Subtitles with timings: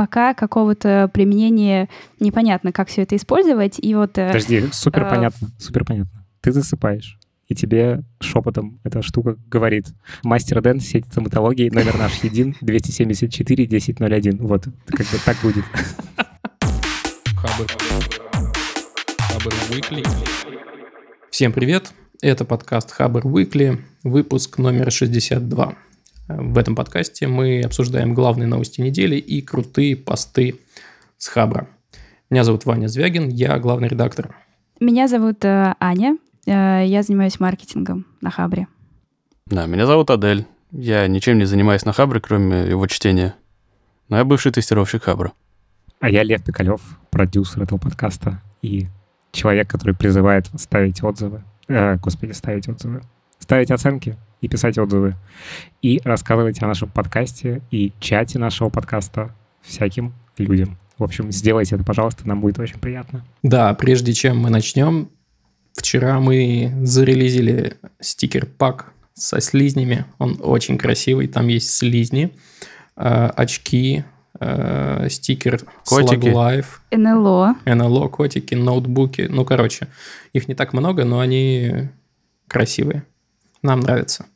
[0.00, 1.90] пока какого-то применения
[2.20, 3.78] непонятно, как все это использовать.
[3.78, 4.16] И вот...
[4.16, 6.24] Э, Подожди, супер э, понятно, супер понятно.
[6.40, 9.88] Ты засыпаешь, и тебе шепотом эта штука говорит.
[10.22, 14.38] Мастер Дэн, сеть стоматологии, номер наш един, 274 1001.
[14.38, 15.64] Вот, как бы так будет.
[21.30, 21.92] Всем привет,
[22.22, 25.76] это подкаст Хабр Weekly, выпуск номер 62.
[26.38, 30.60] В этом подкасте мы обсуждаем главные новости недели и крутые посты
[31.18, 31.68] с Хабра.
[32.30, 34.36] Меня зовут Ваня Звягин, я главный редактор.
[34.78, 36.16] Меня зовут э, Аня,
[36.46, 38.68] э, я занимаюсь маркетингом на Хабре.
[39.46, 40.46] Да, меня зовут Адель.
[40.70, 43.34] Я ничем не занимаюсь на Хабре, кроме его чтения.
[44.08, 45.32] Но я бывший тестировщик Хабра.
[45.98, 48.86] А я Лев Пикалев, продюсер этого подкаста и
[49.32, 51.42] человек, который призывает ставить отзывы.
[51.66, 53.02] Э, господи, ставить отзывы.
[53.38, 55.16] Ставить оценки и писать отзывы.
[55.82, 60.78] И рассказывать о нашем подкасте и чате нашего подкаста всяким людям.
[60.98, 63.24] В общем, сделайте это, пожалуйста, нам будет очень приятно.
[63.42, 65.08] Да, прежде чем мы начнем,
[65.72, 70.04] вчера мы зарелизили стикер-пак со слизнями.
[70.18, 72.32] Он очень красивый, там есть слизни,
[72.96, 74.04] э, очки,
[74.40, 76.28] э, стикер котики.
[76.28, 76.66] Slug Life.
[76.90, 77.56] НЛО.
[77.64, 79.22] НЛО, котики, ноутбуки.
[79.22, 79.88] Ну, короче,
[80.32, 81.88] их не так много, но они
[82.46, 83.04] красивые.
[83.62, 84.26] Нам нравится.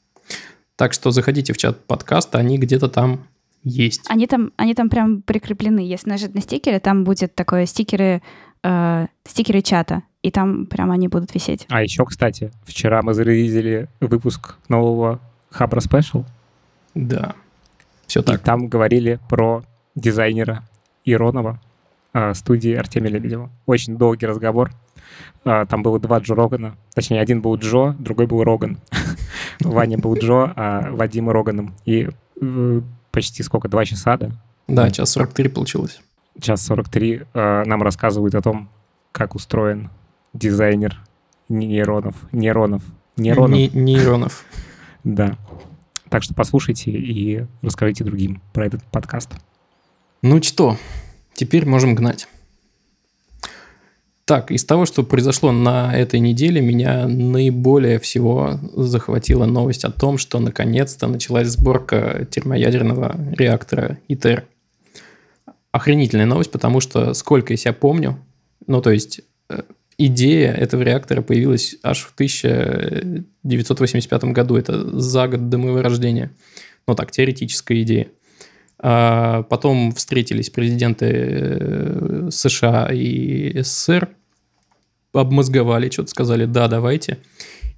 [0.76, 3.26] Так что заходите в чат подкаста, они где-то там
[3.62, 4.02] есть.
[4.08, 5.80] Они там, они там прям прикреплены.
[5.80, 8.22] Если нажать на стикеры, там будет такое стикеры,
[8.62, 11.66] э, стикеры чата, и там прям они будут висеть.
[11.68, 16.24] А еще, кстати, вчера мы зарелизили выпуск нового Хабра Special.
[16.94, 17.34] Да,
[18.06, 18.40] все так.
[18.40, 19.62] И там говорили про
[19.94, 20.64] дизайнера
[21.04, 21.60] Иронова
[22.12, 23.50] э, студии Артемия Лебедева.
[23.66, 24.72] Очень долгий разговор.
[25.44, 26.76] Э, там было два Джо Рогана.
[26.94, 28.78] Точнее, один был Джо, другой был Роган.
[29.60, 31.74] Ваня был Джо, а Вадим Роганом.
[31.84, 32.08] И
[32.40, 34.30] э, почти сколько, два часа, да?
[34.66, 36.00] Да, час 43 получилось.
[36.40, 38.68] Час 43 э, нам рассказывают о том,
[39.12, 39.90] как устроен
[40.32, 41.00] дизайнер
[41.48, 42.16] нейронов.
[42.32, 42.82] Нейронов.
[43.16, 43.50] Нейронов.
[43.50, 44.44] Не, нейронов.
[45.04, 45.36] Да.
[46.08, 49.32] Так что послушайте и расскажите другим про этот подкаст.
[50.22, 50.78] Ну что,
[51.34, 52.26] теперь можем гнать.
[54.26, 60.16] Так, из того, что произошло на этой неделе, меня наиболее всего захватила новость о том,
[60.16, 64.46] что наконец-то началась сборка термоядерного реактора ИТЕР.
[65.72, 68.18] Охренительная новость, потому что, сколько я себя помню,
[68.66, 69.20] ну, то есть,
[69.50, 69.60] э,
[69.98, 76.30] идея этого реактора появилась аж в 1985 году, это за год до моего рождения.
[76.86, 78.08] Ну, так, теоретическая идея.
[78.86, 84.10] А потом встретились президенты э, США и СССР,
[85.14, 87.16] обмозговали, что-то сказали, да, давайте.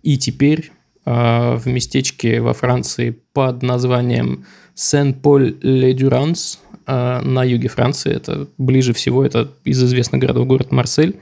[0.03, 0.73] И теперь
[1.05, 9.25] а, в местечке во Франции под названием Сен-Поль-Ле-Дюранс а, на юге Франции, это ближе всего,
[9.25, 11.21] это из известных городов город Марсель,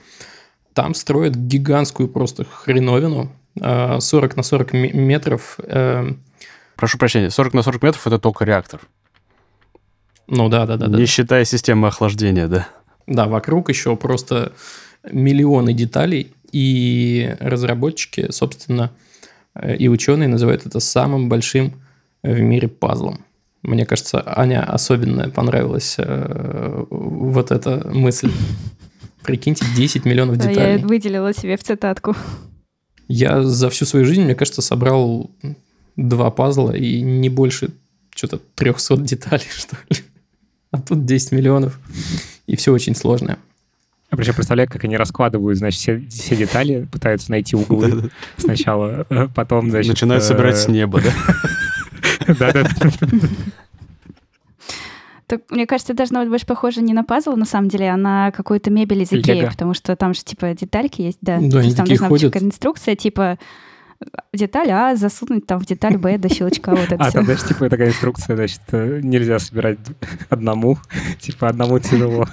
[0.72, 3.30] там строят гигантскую просто хреновину,
[3.60, 5.60] 40 на 40 метров.
[5.62, 6.10] Э,
[6.74, 8.80] Прошу прощения, 40 на 40 метров это только реактор.
[10.26, 10.86] Ну да, да, да.
[10.86, 11.06] Не да.
[11.06, 12.68] считая системы охлаждения, да.
[13.06, 14.52] Да, вокруг еще просто
[15.10, 18.92] миллионы деталей, и разработчики, собственно,
[19.56, 21.74] э, и ученые называют это самым большим
[22.22, 23.24] в мире пазлом.
[23.62, 28.30] Мне кажется, Аня особенно понравилась э, вот эта мысль.
[29.24, 30.80] Прикиньте, 10 миллионов деталей.
[30.80, 32.14] Я выделила себе в цитатку.
[33.08, 35.30] Я за всю свою жизнь, мне кажется, собрал
[35.96, 37.70] два пазла и не больше
[38.14, 39.96] что-то 300 деталей, что ли.
[40.74, 41.78] А тут 10 миллионов.
[42.48, 43.38] И все очень сложное.
[44.10, 49.28] Я причем представляю, как они раскладывают, значит, все, все детали, пытаются найти углы сначала, э,
[49.32, 49.90] потом, значит...
[49.90, 51.12] Начинают собирать с неба, да?
[52.38, 52.68] Да-да.
[55.28, 57.96] Так, мне кажется, это должно быть больше похоже не на пазл, на самом деле, а
[57.96, 61.38] на какую-то мебель из Икеи, потому что там же, типа, детальки есть, да.
[61.40, 63.38] Да, они там должна быть инструкция, типа,
[64.32, 66.74] деталь А засунуть там в деталь Б до щелчка.
[66.74, 67.12] Вот это а, все.
[67.12, 69.78] там, знаешь, типа такая инструкция, значит, э, нельзя собирать
[70.28, 70.78] одному,
[71.20, 72.26] типа одному тяжело.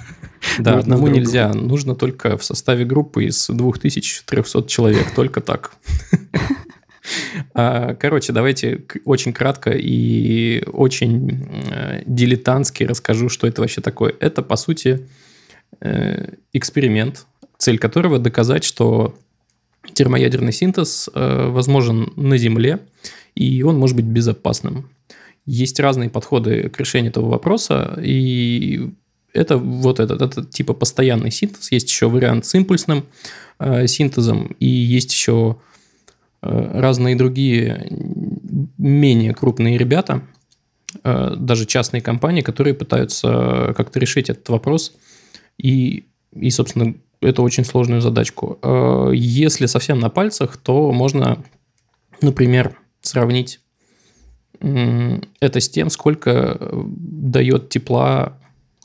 [0.58, 1.52] Да, одному нельзя.
[1.52, 5.14] Нужно только в составе группы из 2300 человек.
[5.14, 5.72] Только так.
[7.54, 14.14] А, короче, давайте очень кратко и очень э, дилетантски расскажу, что это вообще такое.
[14.20, 15.08] Это, по сути,
[15.80, 17.26] э, эксперимент,
[17.58, 19.18] цель которого доказать, что
[19.92, 22.80] термоядерный синтез э, возможен на Земле,
[23.34, 24.90] и он может быть безопасным.
[25.44, 28.90] Есть разные подходы к решению этого вопроса, и
[29.32, 31.72] это вот этот, это типа постоянный синтез.
[31.72, 33.06] Есть еще вариант с импульсным
[33.58, 35.56] э, синтезом, и есть еще
[36.42, 37.88] э, разные другие
[38.78, 40.22] менее крупные ребята.
[41.02, 44.92] даже частные компании, которые пытаются как-то решить этот вопрос.
[45.56, 48.58] И, и, собственно, это очень сложную задачку.
[48.62, 51.38] Э, если совсем на пальцах, то можно,
[52.20, 53.60] например, сравнить
[55.40, 58.38] это с тем, сколько дает тепла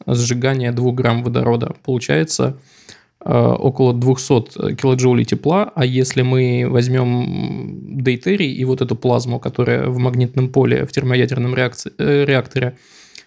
[0.08, 1.76] сжигание 2 грамм водорода.
[1.84, 2.58] Получается
[3.24, 9.88] э, около 200 килоджоулей тепла, а если мы возьмем дейтерий и вот эту плазму, которая
[9.88, 12.78] в магнитном поле в термоядерном реакции, э, реакторе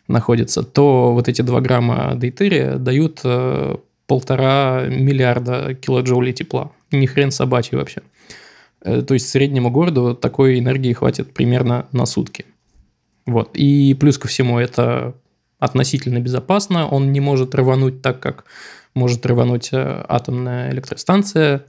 [0.09, 3.77] находится, то вот эти 2 грамма дейтерия дают э,
[4.11, 6.73] полтора миллиарда килоджоулей тепла.
[6.91, 8.03] Ни хрен собачий вообще.
[8.83, 12.45] То есть среднему городу такой энергии хватит примерно на сутки.
[13.25, 13.51] Вот.
[13.55, 15.15] И плюс ко всему это
[15.61, 16.89] относительно безопасно.
[16.89, 18.47] Он не может рвануть так, как
[18.95, 21.65] может рвануть э, атомная электростанция.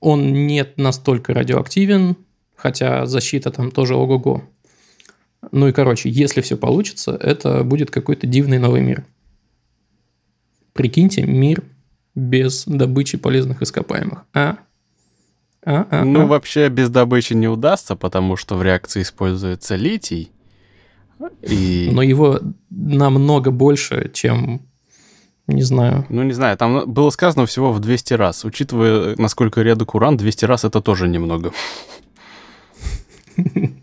[0.00, 2.16] Он не настолько радиоактивен,
[2.56, 4.42] хотя защита там тоже ого-го.
[5.52, 9.04] Ну и, короче, если все получится, это будет какой-то дивный новый мир.
[10.72, 11.62] Прикиньте, мир
[12.14, 14.24] без добычи полезных ископаемых.
[14.34, 14.58] А?
[15.64, 16.26] А, а, ну, а.
[16.26, 20.32] вообще без добычи не удастся, потому что в реакции используется литий.
[21.42, 21.90] И...
[21.92, 22.40] Но его
[22.70, 24.62] намного больше, чем,
[25.46, 26.06] не знаю.
[26.08, 28.44] Ну, не знаю, там было сказано всего в 200 раз.
[28.44, 31.52] Учитывая, насколько редок уран, 200 раз это тоже немного.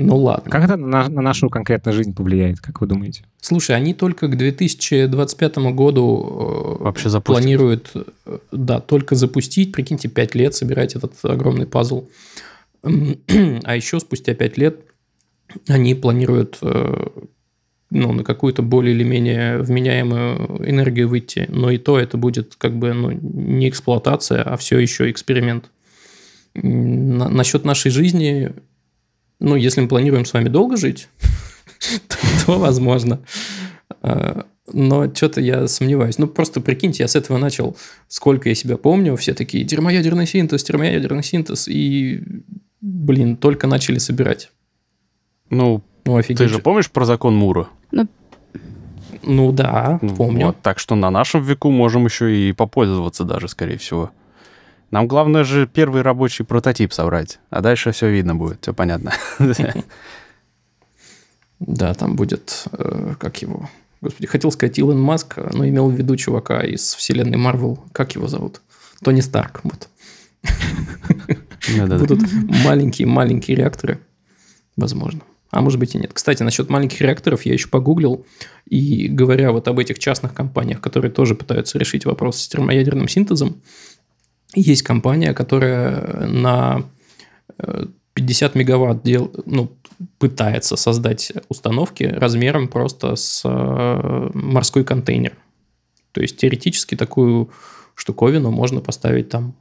[0.00, 0.48] Ну ладно.
[0.48, 3.24] Как это на, на нашу конкретную жизнь повлияет, как вы думаете?
[3.40, 10.34] Слушай, они только к 2025 году э, Вообще планируют, э, да, только запустить, прикиньте, 5
[10.36, 12.06] лет собирать этот огромный пазл.
[12.84, 14.80] А еще спустя 5 лет
[15.66, 17.06] они планируют э,
[17.90, 21.46] ну, на какую-то более или менее вменяемую энергию выйти.
[21.48, 25.72] Но и то это будет как бы ну, не эксплуатация, а все еще эксперимент.
[26.54, 28.52] На, насчет нашей жизни,
[29.40, 31.08] ну, если мы планируем с вами долго жить,
[32.46, 33.20] то, возможно.
[34.02, 36.18] А, но что-то я сомневаюсь.
[36.18, 37.76] Ну, просто прикиньте, я с этого начал,
[38.08, 42.22] сколько я себя помню, все такие термоядерный синтез, термоядерный синтез, и,
[42.80, 44.50] блин, только начали собирать.
[45.50, 46.38] Ну, ну офигеть.
[46.38, 47.68] ты же помнишь про закон Мура?
[47.90, 48.08] Ну,
[49.22, 50.46] ну да, ну, помню.
[50.46, 54.10] Вот, так что на нашем веку можем еще и попользоваться даже, скорее всего.
[54.90, 59.12] Нам главное же первый рабочий прототип собрать, а дальше все видно будет, все понятно.
[61.60, 63.68] Да, там будет, э, как его...
[64.00, 67.82] Господи, хотел сказать Илон Маск, но имел в виду чувака из вселенной Марвел.
[67.92, 68.60] Как его зовут?
[69.02, 69.88] Тони Старк, вот.
[71.98, 72.20] Будут
[72.64, 73.98] маленькие-маленькие реакторы,
[74.76, 75.22] возможно.
[75.50, 76.12] А может быть и нет.
[76.12, 78.26] Кстати, насчет маленьких реакторов я еще погуглил,
[78.66, 83.62] и говоря вот об этих частных компаниях, которые тоже пытаются решить вопрос с термоядерным синтезом,
[84.54, 86.84] есть компания, которая на
[88.14, 89.76] 50 э, мегаватт дел, ну,
[90.18, 95.36] пытается создать установки размером просто с э, морской контейнер.
[96.12, 97.50] То есть теоретически такую
[97.94, 99.54] штуковину можно поставить там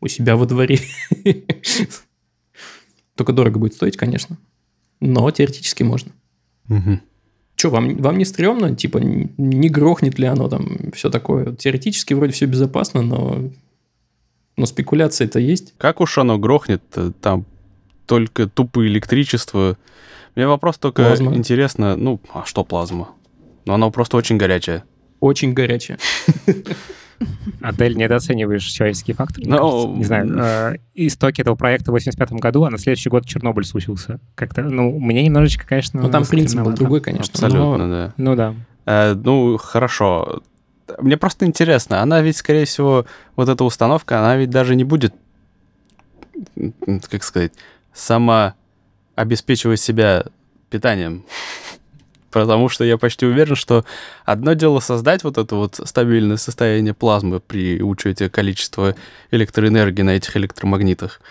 [0.00, 0.80] у себя во дворе.
[3.14, 4.38] Только дорого будет стоить, конечно.
[5.00, 6.12] Но теоретически можно.
[6.68, 7.00] Угу.
[7.56, 8.74] Че, вам, вам не стрёмно?
[8.76, 11.54] Типа, не грохнет ли оно там, все такое?
[11.54, 13.50] Теоретически вроде все безопасно, но,
[14.56, 15.74] но спекуляции-то есть.
[15.78, 16.82] Как уж оно грохнет?
[17.20, 17.46] Там
[18.06, 19.76] только тупое электричество.
[20.34, 21.34] Мне вопрос только плазма.
[21.34, 23.08] интересно, ну, а что плазма?
[23.64, 24.84] Ну, оно просто очень горячее.
[25.20, 25.98] Очень горячее.
[27.60, 29.44] Адель, недооцениваешь человеческий фактор.
[29.44, 29.96] No.
[29.96, 34.20] Не знаю, э, истоки этого проекта в 85 году, а на следующий год Чернобыль случился.
[34.34, 36.02] Как-то, ну, мне немножечко, конечно...
[36.02, 37.32] Ну, там принцип был другой, конечно.
[37.32, 37.88] Абсолютно, но...
[37.88, 38.14] да.
[38.16, 38.54] Ну, да.
[38.86, 40.42] Э, ну, хорошо.
[41.00, 45.14] Мне просто интересно, она ведь, скорее всего, вот эта установка, она ведь даже не будет,
[47.10, 47.52] как сказать,
[47.92, 48.54] сама
[49.16, 50.26] обеспечивать себя
[50.70, 51.24] питанием
[52.36, 53.86] потому что я почти уверен, что
[54.26, 58.94] одно дело создать вот это вот стабильное состояние плазмы при учете количества
[59.30, 61.22] электроэнергии на этих электромагнитах,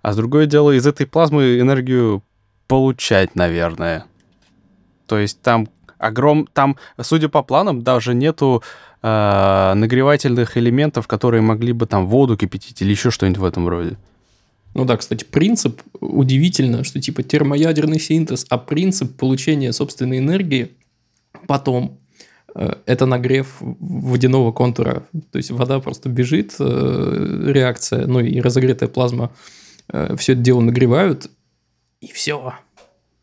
[0.00, 2.22] а с другое дело из этой плазмы энергию
[2.66, 4.06] получать, наверное.
[5.06, 5.68] То есть там
[5.98, 6.48] огром...
[6.54, 8.62] Там, судя по планам, даже нету
[9.02, 13.98] э, нагревательных элементов, которые могли бы там воду кипятить или еще что-нибудь в этом роде.
[14.74, 20.72] Ну да, кстати, принцип удивительно, что типа термоядерный синтез, а принцип получения собственной энергии
[21.46, 22.00] потом
[22.54, 25.06] э, это нагрев водяного контура.
[25.30, 29.32] То есть вода просто бежит, э, реакция, ну и разогретая плазма
[29.92, 31.30] э, все это дело нагревают,
[32.00, 32.54] и все.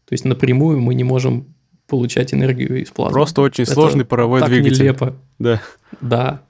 [0.05, 1.53] То есть напрямую мы не можем
[1.87, 3.13] получать энергию из плазмы.
[3.13, 4.83] Просто очень это сложный паровой так двигатель.
[4.83, 5.15] нелепо.
[5.37, 5.61] Да.
[5.99, 6.41] Да.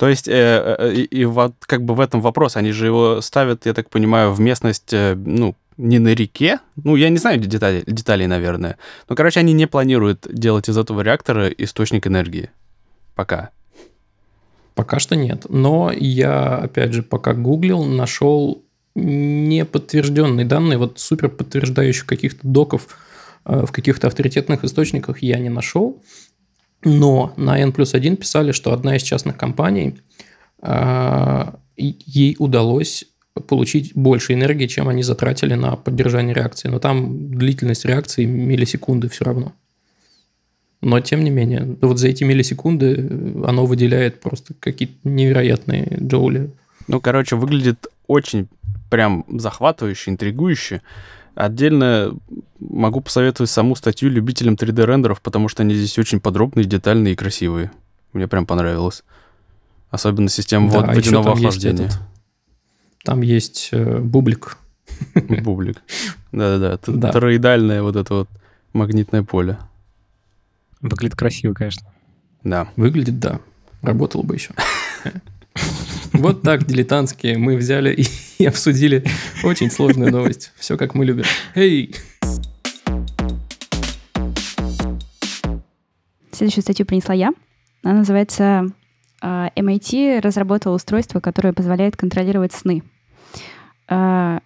[0.00, 3.20] То есть, э, э, и, и вот как бы в этом вопрос, они же его
[3.20, 6.60] ставят, я так понимаю, в местность, э, ну, не на реке.
[6.82, 8.78] Ну, я не знаю деталей, деталей, наверное.
[9.10, 12.48] Но, короче, они не планируют делать из этого реактора источник энергии.
[13.14, 13.50] Пока.
[14.74, 15.44] Пока что нет.
[15.50, 18.64] Но я, опять же, пока гуглил, нашел
[18.94, 22.96] неподтвержденные данные, вот супер подтверждающих каких-то доков
[23.44, 26.02] э, в каких-то авторитетных источниках я не нашел.
[26.82, 29.98] Но на N плюс 1 писали, что одна из частных компаний,
[30.62, 33.04] э, ей удалось
[33.46, 36.68] получить больше энергии, чем они затратили на поддержание реакции.
[36.68, 39.52] Но там длительность реакции миллисекунды все равно.
[40.82, 42.94] Но, тем не менее, вот за эти миллисекунды
[43.44, 46.50] оно выделяет просто какие-то невероятные джоули.
[46.88, 48.48] Ну, короче, выглядит очень
[48.90, 50.82] прям захватывающе, интригующе.
[51.34, 52.16] Отдельно
[52.58, 57.70] могу посоветовать саму статью любителям 3D-рендеров, потому что они здесь очень подробные, детальные и красивые.
[58.12, 59.04] Мне прям понравилось.
[59.90, 61.84] Особенно система да, водяного охлаждения.
[61.84, 62.06] Есть этот,
[63.04, 64.58] там есть э, бублик.
[65.14, 65.82] Бублик.
[66.32, 66.78] Да-да-да.
[66.86, 67.12] да.
[67.12, 68.28] Тороидальное вот это вот
[68.72, 69.58] магнитное поле.
[70.80, 71.86] Выглядит красиво, конечно.
[72.42, 72.68] Да.
[72.76, 73.40] Выглядит, да.
[73.82, 74.54] Работало бы еще.
[76.20, 78.06] Вот так дилетантские мы взяли
[78.38, 79.02] и обсудили
[79.42, 80.52] очень сложную новость.
[80.58, 81.24] Все как мы любим.
[81.54, 81.94] Эй!
[86.30, 87.32] Следующую статью принесла я.
[87.82, 88.66] Она называется
[89.22, 92.82] MIT а, разработал устройство, которое позволяет контролировать сны.
[93.88, 94.40] А,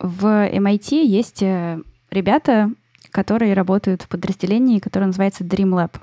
[0.00, 2.72] в MIT есть э, ребята,
[3.12, 6.00] которые работают в подразделении, которое называется Dream Lab.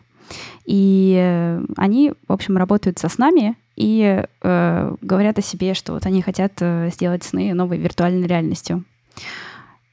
[0.65, 6.05] И э, они, в общем, работают со снами и э, говорят о себе, что вот
[6.05, 8.83] они хотят э, сделать сны новой виртуальной реальностью.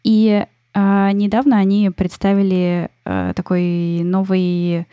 [0.05, 4.87] И э, недавно они представили э, такой новый,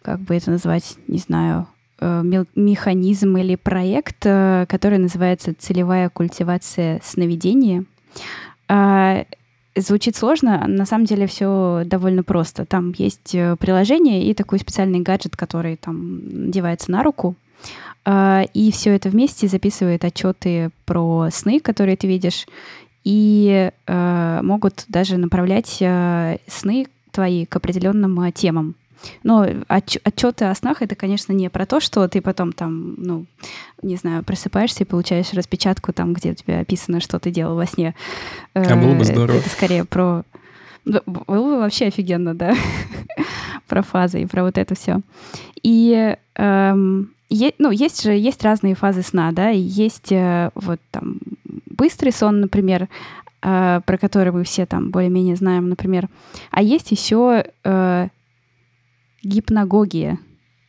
[0.00, 1.66] как бы это назвать, не знаю,
[1.98, 2.22] Э,
[2.54, 7.84] механизм или проект, э, который называется «Целевая культивация сновидения».
[8.68, 9.24] А,
[9.74, 12.66] звучит сложно, на самом деле все довольно просто.
[12.66, 17.45] Там есть приложение и такой специальный гаджет, который там надевается на руку, а,
[18.08, 22.46] и все это вместе записывает отчеты про сны, которые ты видишь,
[23.02, 25.82] и могут даже направлять
[26.46, 28.76] сны твои к определенным темам.
[29.22, 33.26] Но отч- отчеты о снах это, конечно, не про то, что ты потом там, ну,
[33.82, 37.66] не знаю, просыпаешься и получаешь распечатку там, где у тебя описано, что ты делал во
[37.66, 37.94] сне.
[38.54, 39.38] А было бы э, здорово.
[39.38, 40.22] Это скорее про...
[40.84, 42.54] Было бы вообще офигенно, да,
[43.66, 45.00] про фазы и про вот это все.
[45.66, 50.80] И эм, е- ну, есть же есть разные фазы сна, да, и есть э, вот
[50.92, 51.18] там
[51.68, 52.88] быстрый сон, например,
[53.42, 56.08] э, про который мы все там более-менее знаем, например.
[56.52, 58.08] А есть еще э,
[59.24, 60.20] гипногогия.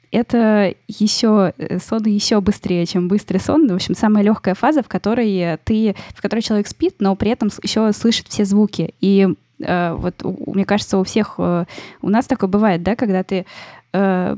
[0.09, 3.67] Это еще э, сон еще быстрее, чем быстрый сон.
[3.67, 7.49] В общем, самая легкая фаза, в которой ты, в которой человек спит, но при этом
[7.61, 8.95] еще слышит все звуки.
[8.99, 9.27] И
[9.59, 11.65] э, вот мне кажется, у всех э,
[12.01, 13.45] у нас такое бывает, да, когда ты
[13.93, 14.37] э,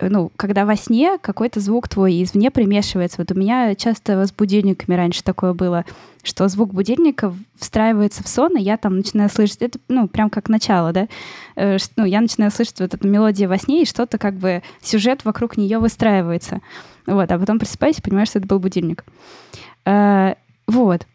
[0.00, 3.16] ну, когда во сне какой-то звук твой извне примешивается.
[3.18, 5.84] Вот у меня часто с будильниками раньше такое было,
[6.22, 10.48] что звук будильника встраивается в сон, и я там начинаю слышать, это, ну, прям как
[10.48, 11.08] начало, да,
[11.56, 15.24] э, ну, я начинаю слышать вот эту мелодию во сне, и что-то как бы сюжет
[15.24, 16.60] вокруг нее выстраивается.
[17.06, 19.04] Вот, а потом просыпаюсь и понимаю, что это был будильник.
[19.84, 20.34] Э,
[20.66, 21.06] вот.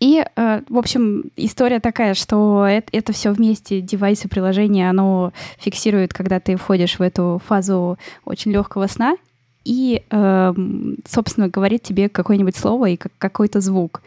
[0.00, 6.14] И, э, в общем, история такая, что это, это все вместе, девайсы, приложения, оно фиксирует,
[6.14, 9.16] когда ты входишь в эту фазу очень легкого сна,
[9.64, 10.54] и, э,
[11.06, 14.02] собственно, говорит тебе какое-нибудь слово и какой-то звук.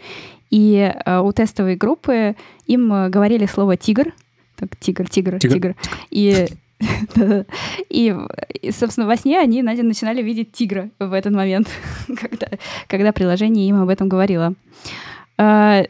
[0.49, 2.35] И э, у тестовой группы
[2.65, 4.13] им говорили слово «тигр»,
[4.55, 5.53] так, тигр, тигр, тигр.
[5.53, 5.75] тигр.
[6.09, 6.47] И
[7.89, 8.15] и,
[8.61, 11.69] и, собственно, во сне они начинали видеть тигра в этот момент,
[12.07, 12.47] когда,
[12.87, 14.53] когда приложение им об этом говорило.
[15.37, 15.83] А,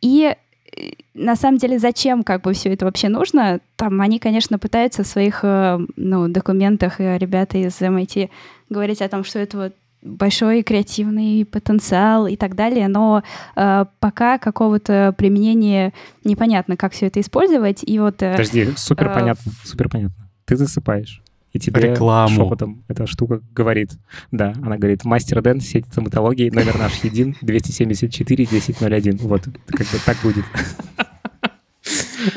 [0.00, 0.34] и
[0.76, 3.60] э, на самом деле, зачем как бы все это вообще нужно?
[3.76, 8.30] Там они, конечно, пытаются в своих э, ну, документах, ребята из MIT
[8.68, 9.74] говорить о том, что это вот
[10.04, 13.22] большой креативный потенциал и так далее, но
[13.56, 15.92] э, пока какого-то применения
[16.24, 17.82] непонятно, как все это использовать.
[17.82, 20.30] И вот, э, Подожди, супер э, понятно, супер понятно.
[20.44, 21.23] Ты засыпаешь
[21.54, 22.34] и тебе Рекламу.
[22.34, 23.92] шепотом эта штука говорит.
[24.32, 29.16] Да, она говорит, мастер Дэн, сеть стоматологии, номер наш един, 274-1001.
[29.18, 30.44] Вот, как бы так будет.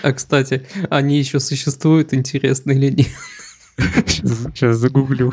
[0.04, 3.08] А, кстати, они еще существуют, интересно или нет?
[4.06, 5.32] Сейчас, сейчас загуглю.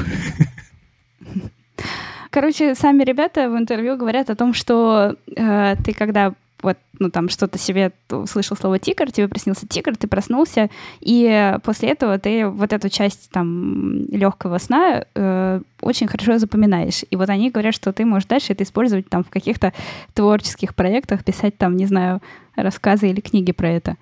[2.31, 7.29] Короче, сами ребята в интервью говорят о том, что э, ты когда вот, ну, там,
[7.29, 12.73] что-то себе услышал слово «тигр», тебе приснился тигр, ты проснулся, и после этого ты вот
[12.73, 17.05] эту часть, там, легкого сна э, очень хорошо запоминаешь.
[17.11, 19.75] И вот они говорят, что ты можешь дальше это использовать там в каких-то
[20.15, 22.23] творческих проектах, писать там, не знаю,
[22.57, 23.97] рассказы или книги про это.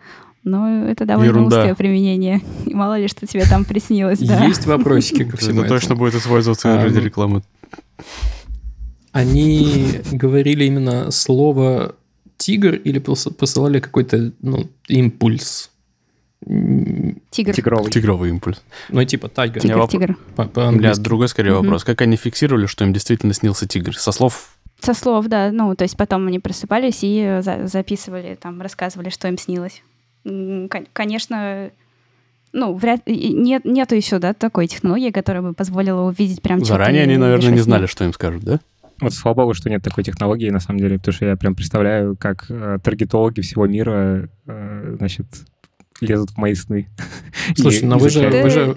[0.44, 1.58] Но это довольно Ерунда.
[1.58, 2.42] узкое применение.
[2.66, 4.44] И мало ли, что тебе там приснилось, да.
[4.44, 7.04] Есть вопросики ко всему Это точно будет использоваться ради ну.
[7.04, 7.42] рекламы.
[9.12, 11.96] Они говорили именно слово
[12.44, 15.70] «тигр» или пос- посылали какой-то ну, импульс?
[16.44, 17.54] Тигр.
[17.54, 17.90] Тигровый.
[17.92, 18.62] Тигровый импульс.
[18.88, 20.16] Ну, типа «тайгер» Тигр, воп- тигр.
[20.34, 21.00] по- У меня по-английски.
[21.02, 21.62] другой скорее Мгм.
[21.62, 21.84] вопрос.
[21.84, 23.96] Как они фиксировали, что им действительно снился тигр?
[23.96, 25.52] Со слов Со слов, да.
[25.52, 29.82] Ну, то есть потом они просыпались и э, за- записывали, там, рассказывали, что им снилось.
[30.92, 31.70] Конечно,
[32.52, 37.16] ну, вряд нет, нету еще, да, такой технологии, которая бы позволила увидеть прям заранее они,
[37.16, 38.60] наверное, не знали, что им скажут, да?
[39.00, 42.16] Вот слава богу, что нет такой технологии, на самом деле, потому что я прям представляю,
[42.16, 45.26] как э, таргетологи всего мира, э, значит,
[46.00, 46.88] лезут в мои сны.
[47.56, 48.76] Слушай, но вы же- вы же-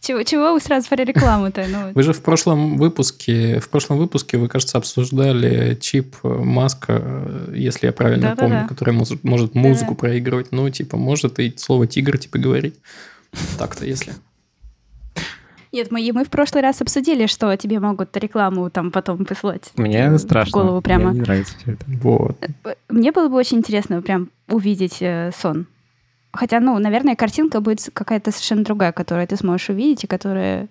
[0.00, 1.64] Чего, чего вы сразу про рекламу-то?
[1.68, 7.52] Ну, Вы же в прошлом выпуске, в прошлом выпуске вы, кажется, обсуждали чип Маска, э,
[7.56, 8.42] если я правильно Да-да-да.
[8.42, 10.52] помню, который муз- может музыку проигрывать.
[10.52, 12.76] Ну, типа, может и слово «тигр» типа говорить.
[13.58, 14.12] Так-то, если.
[15.72, 19.72] Нет, мы, мы в прошлый раз обсудили, что тебе могут рекламу там потом послать.
[19.76, 20.50] Мне э, страшно.
[20.50, 21.10] В голову прямо.
[21.10, 21.84] Мне не нравится все это.
[22.02, 22.36] Вот.
[22.88, 25.66] Мне было бы очень интересно прям увидеть э, сон.
[26.32, 30.68] Хотя, ну, наверное, картинка будет какая-то совершенно другая, которую ты сможешь увидеть и которая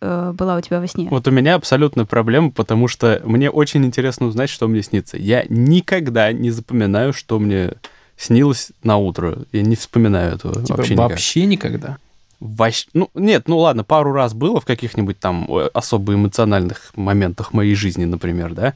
[0.00, 1.08] э, была у тебя во сне.
[1.10, 5.16] Вот у меня абсолютно проблема, потому что мне очень интересно узнать, что мне снится.
[5.16, 7.72] Я никогда не запоминаю, что мне
[8.16, 9.38] снилось на утро.
[9.52, 11.72] Я не вспоминаю этого Типа, вообще вообще, никак.
[11.72, 11.98] никогда.
[12.40, 17.52] Вообще, ну, нет, ну ладно, пару раз было в каких-нибудь там э, особо эмоциональных моментах
[17.52, 18.74] моей жизни, например, да.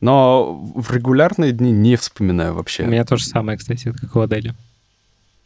[0.00, 2.84] Но в регулярные дни не вспоминаю вообще.
[2.84, 4.54] У меня то же самое, кстати, как у Адели.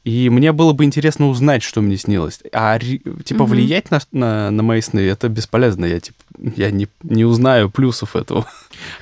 [0.04, 2.40] И мне было бы интересно узнать, что мне снилось.
[2.52, 3.46] А типа Мгм.
[3.46, 5.84] влиять на, на, на мои сны это бесполезно.
[5.84, 6.16] Я типа
[6.56, 8.46] я не, не узнаю плюсов этого.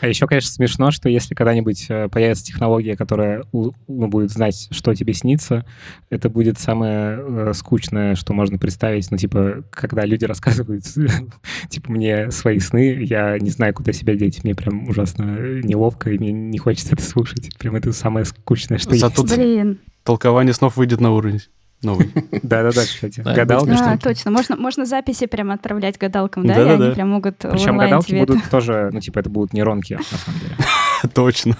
[0.01, 4.69] А еще, конечно, смешно, что если когда-нибудь э, появится технология, которая у- ну, будет знать,
[4.71, 5.65] что тебе снится,
[6.11, 9.11] это будет самое э, скучное, что можно представить.
[9.11, 10.85] Ну, типа, когда люди рассказывают,
[11.69, 14.45] типа, мне свои сны, я не знаю, куда себя деть.
[14.45, 17.57] Мне прям ужасно неловко, и мне не хочется это слушать.
[17.59, 19.37] Прям это самое скучное, что Зато есть.
[19.37, 19.79] Блин.
[20.03, 21.41] Толкование снов выйдет на уровень
[21.85, 22.11] новый.
[22.43, 23.21] Да-да-да, кстати.
[23.21, 23.71] Да, Гадалки.
[23.79, 24.31] А, точно.
[24.31, 26.55] Можно, можно записи прям отправлять гадалкам, да?
[26.55, 29.53] И они прям могут Причем онлайн гадалки тебе это- будут тоже, ну, типа, это будут
[29.53, 30.57] нейронки, на самом деле.
[31.15, 31.57] Точно.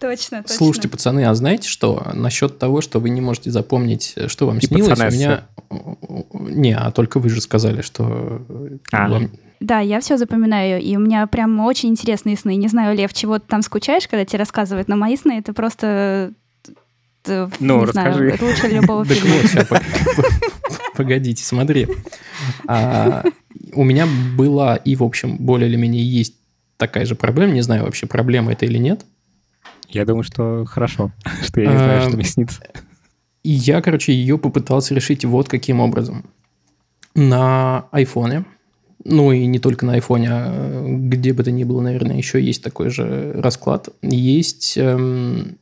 [0.00, 0.42] Точно, точно.
[0.46, 2.04] Слушайте, пацаны, а знаете что?
[2.14, 5.44] Насчет того, что вы не можете запомнить, что вам И снилось, у меня...
[6.32, 8.42] Не, а только вы же сказали, что...
[8.92, 9.08] А.
[9.08, 12.56] вам- Да, я все запоминаю, и у меня прям очень интересные сны.
[12.56, 16.32] Не знаю, Лев, чего ты там скучаешь, когда тебе рассказывают, но мои сны— это просто...
[17.28, 18.30] э, Ну, не знаю, расскажи.
[18.30, 19.36] это лучше любого Так фильма.
[19.36, 19.68] вот, сейчас,
[20.96, 21.88] погодите, смотри.
[22.66, 23.24] А,
[23.74, 26.34] У меня была и, в общем, более или менее есть
[26.76, 27.52] такая же проблема.
[27.52, 29.04] Не знаю вообще, проблема это или нет.
[29.88, 31.12] Я думаю, что хорошо,
[31.42, 32.62] что я не знаю, что мне снится.
[33.42, 36.24] И я, короче, ее попытался решить вот каким образом.
[37.14, 38.44] На айфоне,
[39.04, 42.62] ну и не только на айфоне, а где бы то ни было, наверное, еще есть
[42.62, 43.88] такой же расклад.
[44.02, 45.56] Есть, эм,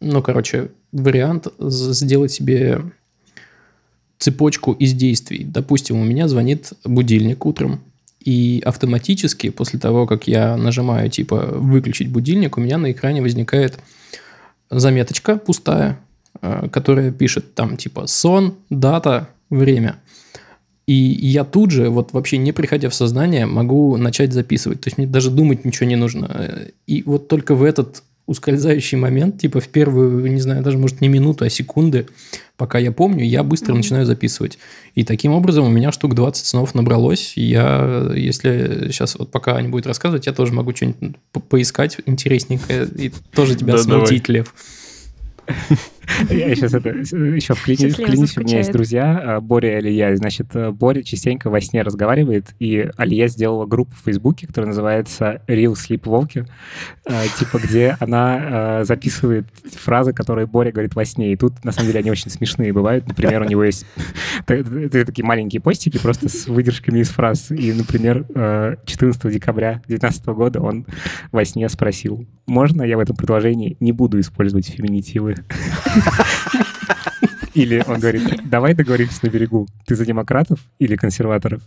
[0.00, 2.82] ну, короче, вариант сделать себе
[4.18, 5.44] цепочку из действий.
[5.44, 7.80] Допустим, у меня звонит будильник утром,
[8.22, 13.78] и автоматически после того, как я нажимаю, типа, выключить будильник, у меня на экране возникает
[14.68, 15.98] заметочка пустая,
[16.42, 19.96] э, которая пишет там, типа, сон, дата, время.
[20.86, 24.82] И я тут же, вот вообще не приходя в сознание, могу начать записывать.
[24.82, 26.26] То есть мне даже думать ничего не нужно.
[26.30, 31.00] Э, И вот только в этот ускользающий момент, типа в первую, не знаю, даже может
[31.00, 32.06] не минуту, а секунды,
[32.56, 33.78] пока я помню, я быстро Мгм.
[33.78, 34.58] начинаю записывать.
[34.94, 37.32] И таким образом у меня штук 20 снов набралось.
[37.36, 41.96] И я, если сейчас вот пока Аня будет рассказывать, я тоже могу что-нибудь по- поискать
[42.06, 44.06] интересненькое и тоже тебя Да, давай.
[44.06, 44.54] смутить, Лев.
[46.28, 47.94] Я сейчас это еще вклинюсь.
[47.94, 48.36] Вклинюсь.
[48.36, 50.16] У меня есть друзья, а, Боря и Алия.
[50.16, 55.42] Значит, э, Боря частенько во сне разговаривает, и Алия сделала группу в Фейсбуке, которая называется
[55.46, 56.48] Real Sleepwalking,
[57.06, 61.32] э, типа где она э, записывает фразы, которые Боря говорит во сне.
[61.32, 63.06] И тут, на самом деле, они очень смешные бывают.
[63.06, 63.86] Например, у него есть
[64.46, 67.50] такие маленькие постики просто с выдержками из фраз.
[67.50, 70.86] И, например, э, 14 декабря 2019 года он
[71.32, 75.36] во сне спросил, можно я в этом предложении не буду использовать феминитивы?
[77.54, 79.66] Или он говорит, давай договоримся на берегу.
[79.86, 81.62] Ты за демократов или консерваторов?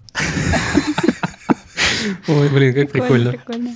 [2.28, 3.32] Ой, блин, как прикольно.
[3.32, 3.76] прикольно.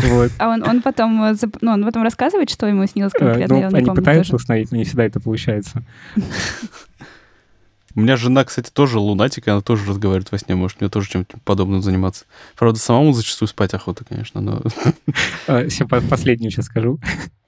[0.00, 0.30] Вот.
[0.38, 3.60] А он, он потом, э, ну, он потом рассказывает, что ему снилось Э, конкретно, я
[3.64, 4.42] Ну, не они помню пытаются тоже.
[4.42, 5.82] установить, но не всегда это получается.
[7.94, 10.54] У меня жена, кстати, тоже лунатик, и она тоже разговаривает во сне.
[10.54, 12.24] Может, мне тоже чем-то подобным заниматься.
[12.56, 14.62] Правда, самому зачастую спать охота, конечно, но...
[15.68, 16.98] Все, последнюю сейчас скажу.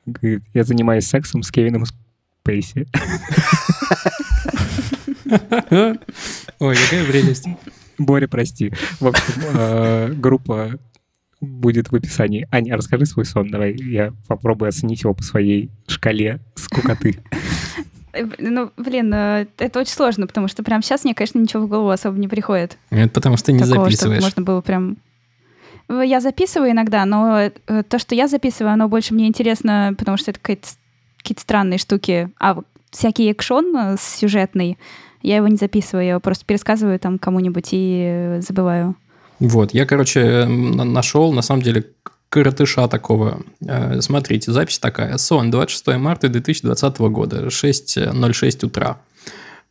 [0.07, 1.85] Говорит, Я занимаюсь сексом с Кевином
[2.45, 2.87] Спейси.
[6.59, 7.47] Ой, какая прелесть.
[7.99, 8.73] Боря, прости.
[9.01, 10.79] В общем, э, группа
[11.40, 12.49] будет в описании.
[12.51, 13.51] Аня, расскажи свой сон.
[13.51, 17.19] Давай я попробую оценить его по своей шкале скукоты.
[18.38, 21.90] Ну, блин, э, это очень сложно, потому что прямо сейчас мне, конечно, ничего в голову
[21.90, 22.79] особо не приходит.
[22.90, 24.23] Это потому что ты не Такого, чтобы записываешь.
[24.23, 24.99] можно было прям...
[25.88, 30.16] Э, Я записываю иногда, но э, то, что я записываю, оно больше мне интересно, потому
[30.16, 30.68] что это какие-то,
[31.18, 32.31] какие-то странные штуки.
[32.40, 32.59] А
[32.90, 34.79] всякий экшон э, сюжетный,
[35.23, 38.94] я его не записываю, я его просто пересказываю там кому-нибудь и забываю.
[39.40, 41.85] Вот, я, короче, нашел, на самом деле,
[42.29, 43.42] коротыша такого.
[44.01, 45.16] Смотрите, запись такая.
[45.18, 48.99] Сон, 26 марта 2020 года, 6.06 утра.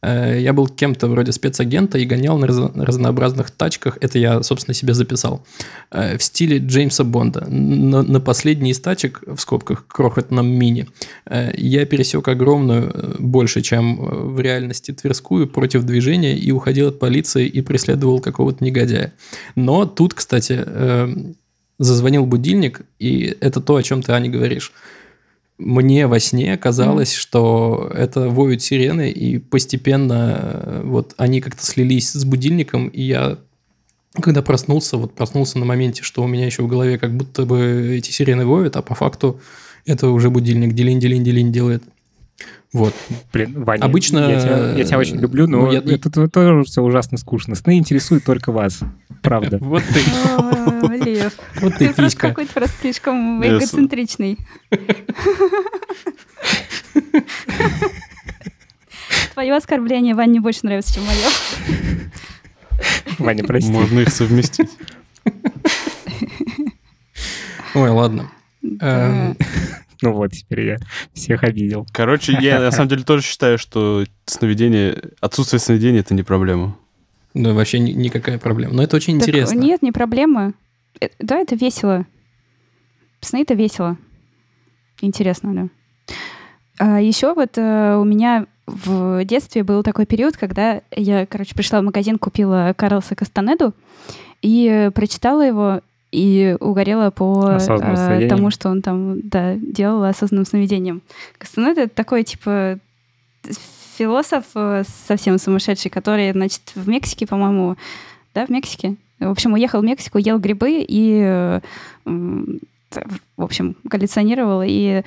[0.04, 3.98] Э, Я был кем-то вроде спецагента и гонял на раз- разнообразных тачках.
[4.02, 5.46] Это я, собственно, себе записал.
[5.92, 7.46] Э, В стиле Джеймса Бонда.
[7.50, 10.88] На, на последний из тачек, в скобках, крохотном мини,
[11.26, 17.48] э, я пересек огромную, больше, чем в реальности, Тверскую, против движения и уходил от полиции
[17.48, 19.14] и преследовал какого-то негодяя.
[19.56, 20.66] Но тут, кстати,
[21.80, 24.72] зазвонил будильник, и это то, о чем ты, Аня, говоришь.
[25.64, 32.12] Мне во сне казалось, что это воют сирены, и постепенно э, вот они как-то слились
[32.12, 33.38] с будильником, и я,
[34.20, 37.96] когда проснулся, вот проснулся на моменте, что у меня еще в голове как будто бы
[37.98, 39.40] эти сирены воют, а по факту
[39.86, 41.84] это уже будильник делин-делин-делин делает.
[42.74, 42.94] Вот.
[43.32, 46.64] Блин, Ваня, Обычно, я тебя, я тебя очень люблю, но ну, я- это то- тоже
[46.64, 47.54] все ужасно скучно.
[47.54, 48.80] Сны интересуют только вас.
[49.22, 49.58] Правда.
[49.62, 50.02] Вот ты,
[50.38, 54.40] О, Лев, вот ты ты просто какой-то просто слишком эгоцентричный.
[59.34, 62.10] Твое оскорбление Ване больше нравится, чем мое.
[63.20, 63.72] Ваня, прости.
[63.72, 64.70] Можно их совместить.
[67.76, 68.32] Ой, ладно.
[68.80, 69.38] Эм,
[70.04, 70.78] Ну вот, теперь я
[71.14, 71.88] всех обидел.
[71.94, 76.78] Короче, я на самом деле тоже считаю, что сновидение, отсутствие сновидения— это не проблема.
[77.34, 78.74] Да, вообще ни- никакая проблема.
[78.74, 79.58] Но это очень Так, интересно.
[79.58, 80.54] Нет, не проблема.
[81.00, 82.06] Э, Да, это весело.
[83.22, 83.98] Сны это весело.
[85.02, 86.16] Интересно, да.
[86.80, 91.80] А еще вот э, у меня в детстве был такой период, когда я, короче, пришла
[91.80, 93.74] в магазин, купила Карлса Кастанеду
[94.42, 95.82] и э, прочитала его
[96.14, 101.02] и угорела по э, тому, что он там да, делал осознанным сновидением.
[101.40, 102.78] Кастанеда— это такой, типа,
[103.98, 107.78] философ э, совсем сумасшедший, который, значит, в Мексике, по-моему,
[108.36, 108.96] да, в Мексике.
[109.20, 111.60] В общем, уехал в Мексику, ел грибы и, э,
[112.06, 115.04] в общем, коллекционировал и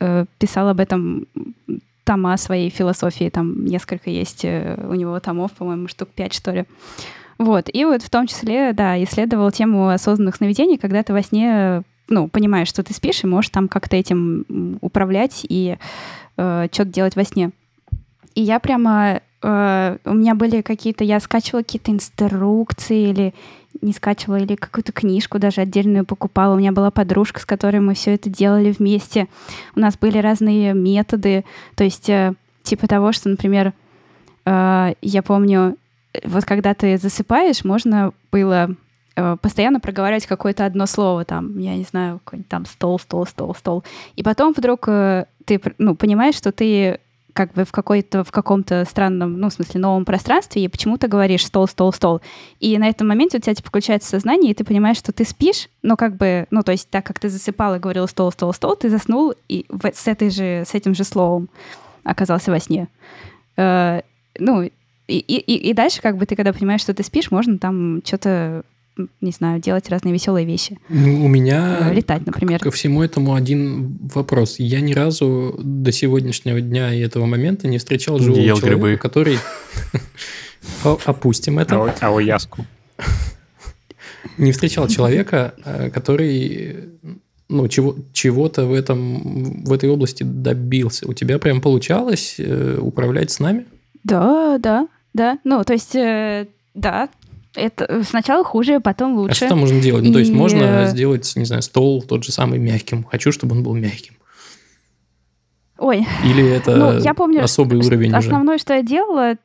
[0.00, 1.26] э, писал об этом
[2.04, 3.30] тома своей философии.
[3.30, 6.64] Там несколько есть у него томов, по-моему, штук пять, что ли.
[7.38, 7.70] Вот.
[7.72, 12.28] И вот в том числе, да, исследовал тему осознанных сновидений, когда ты во сне, ну,
[12.28, 15.76] понимаешь, что ты спишь, и можешь там как-то этим управлять и
[16.34, 17.50] что-то делать во сне.
[18.34, 19.20] И я прямо...
[19.42, 21.02] э, у меня были какие-то...
[21.02, 23.34] Я скачивала какие-то инструкции или
[23.82, 26.54] не скачивала, или какую-то книжку даже отдельную покупала.
[26.54, 29.26] У меня была подружка, с которой мы все это делали вместе.
[29.74, 31.44] У нас были разные методы.
[31.74, 33.72] То есть э, типа того, что, например,
[34.44, 35.76] э, я помню, э,
[36.24, 38.74] вот когда ты засыпаешь, можно было
[39.16, 43.54] э, постоянно проговаривать какое-то одно слово, там, я не знаю, какой-нибудь там стол, стол, стол,
[43.54, 43.84] стол.
[44.16, 47.00] И потом вдруг э, ты ну, понимаешь, что ты
[47.38, 51.46] как бы в какой-то в каком-то странном, ну, в смысле, новом пространстве, и почему-то говоришь
[51.46, 52.20] стол, стол, стол.
[52.58, 55.68] И на этом моменте у тебя типа включается сознание, и ты понимаешь, что ты спишь,
[55.82, 58.74] но как бы, ну, то есть так как ты засыпал и говорил стол, стол, стол,
[58.74, 61.48] ты заснул и в- с, этой же, с этим же словом
[62.02, 62.88] оказался во сне.
[63.56, 64.00] Э,
[64.38, 64.68] ну,
[65.08, 68.62] и, и, и дальше, как бы ты, когда понимаешь, что ты спишь, можно там что-то,
[69.20, 70.78] не знаю, делать разные веселые вещи.
[70.88, 72.60] Ну, У меня Э, Летать, например.
[72.60, 74.56] ко всему этому один вопрос.
[74.58, 78.96] Я ни разу до сегодняшнего дня и этого момента не встречал живого ел человека, грибы.
[78.96, 79.38] который...
[80.82, 81.76] Опустим это.
[81.76, 82.66] А, а яску.
[84.36, 86.76] Не встречал человека, э, который
[87.48, 91.08] ну, чего, чего-то в, этом, в этой области добился.
[91.08, 93.66] У тебя прям получалось э, управлять с нами?
[94.04, 95.38] Да, да, да.
[95.44, 97.08] Ну, то есть, э, да,
[97.54, 99.34] это сначала хуже, потом А лучше.
[99.36, 100.04] что там можно делать?
[100.04, 103.04] Ну, то есть И, можно э, сделать, не знаю, стол тот же самый мягким.
[103.04, 104.14] Хочу, чтобы он был мягким.
[105.78, 108.16] Ой, Или это Ну, я помню, особый уровень уже?
[108.18, 109.36] основное, что я делала,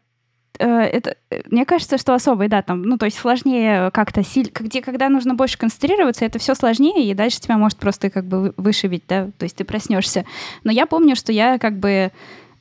[0.57, 4.51] э, это, э, мне кажется, что особый, да, там, ну, то есть сложнее как-то, силь,
[4.51, 8.39] где, когда нужно больше концентрироваться, это все сложнее, и дальше тебя может просто как бы
[8.41, 10.25] вы- вышибить, да, то есть ты проснешься.
[10.63, 12.11] Но я помню, что я как бы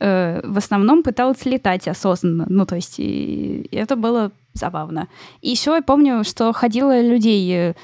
[0.03, 5.09] э, в основном пыталась летать осознанно, ну, то есть и, это было забавно.
[5.41, 7.75] И еще я помню, что ходила людей, э,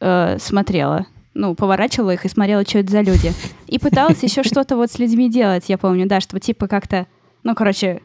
[0.00, 3.32] э, смотрела, ну, поворачивала их и смотрела, что это за люди.
[3.68, 7.06] И пыталась еще что-то вот с людьми делать, я помню, да, чтобы типа как-то,
[7.42, 8.02] ну, короче,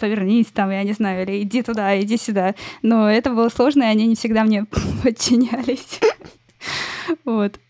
[0.00, 2.54] повернись там, я не знаю, или иди туда, иди сюда.
[2.82, 4.64] Но это было сложно, и они не всегда мне
[5.02, 6.00] подчинялись.
[7.26, 7.60] Вот.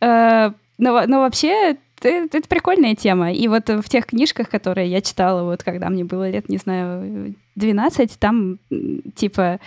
[0.00, 3.32] Э, Но, но вообще это, это прикольная тема.
[3.32, 7.34] И вот в тех книжках, которые я читала, вот когда мне было лет, не знаю,
[7.56, 8.58] 12, там
[9.14, 9.58] типа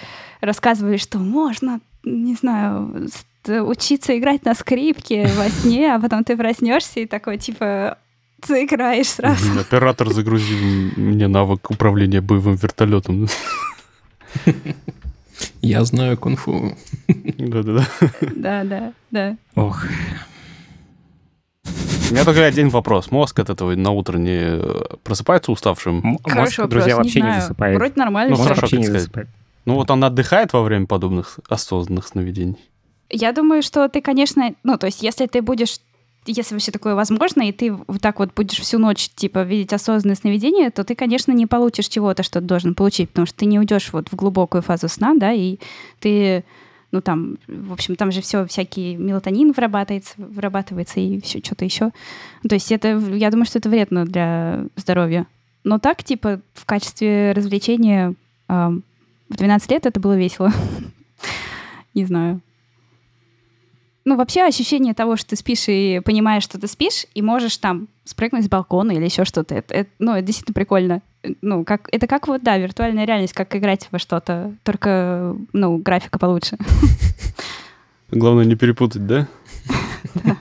[0.41, 3.07] рассказывали, что можно, не знаю,
[3.45, 7.97] с- учиться играть на скрипке во сне, а потом ты проснешься и такой, типа,
[8.45, 9.43] ты играешь сразу.
[9.45, 10.57] Блин, Оператор загрузил
[10.97, 13.27] мне навык управления боевым вертолетом.
[15.61, 16.75] Я знаю кунг-фу.
[17.07, 17.85] Да-да-да.
[18.35, 19.37] Да, да, да.
[19.55, 19.85] Ох,
[22.11, 23.09] У меня только один вопрос.
[23.09, 26.19] Мозг от этого на утро не э, просыпается уставшим?
[26.25, 27.41] Хороший мозг, друзья, не вообще не знаю.
[27.41, 27.77] засыпает.
[27.77, 29.29] Вроде нормально Ну, хорошо, не засыпает.
[29.65, 32.57] Ну вот он отдыхает во время подобных осознанных сновидений.
[33.09, 35.77] Я думаю, что ты, конечно, ну, то есть, если ты будешь,
[36.25, 40.15] если вообще такое возможно, и ты вот так вот будешь всю ночь, типа, видеть осознанное
[40.15, 43.57] сновидение, то ты, конечно, не получишь чего-то, что ты должен получить, потому что ты не
[43.57, 45.59] уйдешь вот в глубокую фазу сна, да, и
[45.99, 46.43] ты,
[46.91, 51.91] ну, там, в общем, там же все, всякий мелатонин вырабатывается, вырабатывается и все что-то еще.
[52.47, 55.25] То есть это, я думаю, что это вредно для здоровья.
[55.63, 58.15] Но так, типа, в качестве развлечения
[58.47, 58.83] ам,
[59.29, 60.51] в 12 лет это было весело.
[61.93, 62.41] Не знаю.
[64.03, 67.87] Ну, вообще ощущение того, что ты спишь и понимаешь, что ты спишь, и можешь там
[68.03, 69.53] спрыгнуть с балкона или еще что-то.
[69.53, 71.01] Это, это, ну, это действительно прикольно.
[71.41, 76.17] Ну, как, это как вот, да, виртуальная реальность, как играть во что-то, только, ну, графика
[76.17, 76.57] получше.
[78.11, 79.27] Главное не перепутать, да?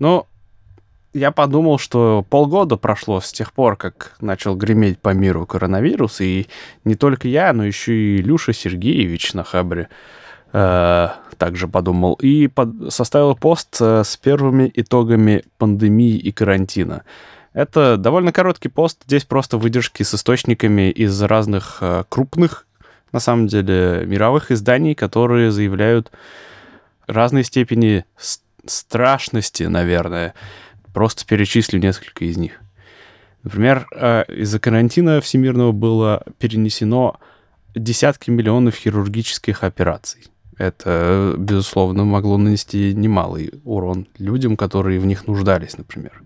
[0.00, 0.26] Ну,
[1.14, 6.48] я подумал, что полгода прошло с тех пор, как начал греметь по миру коронавирус, и
[6.84, 9.88] не только я, но еще и Илюша Сергеевич на Хабре
[10.52, 17.04] э, также подумал, и под- составил пост э, с первыми итогами пандемии и карантина.
[17.52, 22.66] Это довольно короткий пост, здесь просто выдержки с источниками из разных э, крупных,
[23.12, 26.10] на самом деле, мировых изданий, которые заявляют
[27.06, 28.04] разной степени
[28.66, 30.34] страшности, наверное.
[30.94, 32.60] Просто перечислю несколько из них.
[33.42, 37.20] Например, э, из-за карантина всемирного было перенесено
[37.74, 40.22] десятки миллионов хирургических операций.
[40.56, 46.22] Это, безусловно, могло нанести немалый урон людям, которые в них нуждались, например.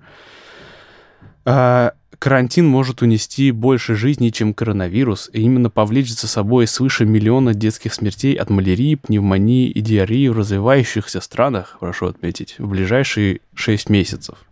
[1.44, 7.54] А, Карантин может унести больше жизней, чем коронавирус, и именно повлечь за собой свыше миллиона
[7.54, 13.88] детских смертей от малярии, пневмонии и диареи в развивающихся странах, прошу отметить, в ближайшие 6
[13.88, 14.47] месяцев.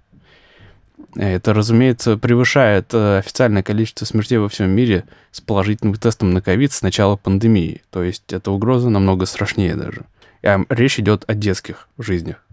[1.15, 6.73] Это, разумеется, превышает э, официальное количество смертей во всем мире с положительным тестом на ковид
[6.73, 7.83] с начала пандемии.
[7.91, 10.05] То есть эта угроза намного страшнее даже.
[10.43, 12.45] А речь идет о детских жизнях.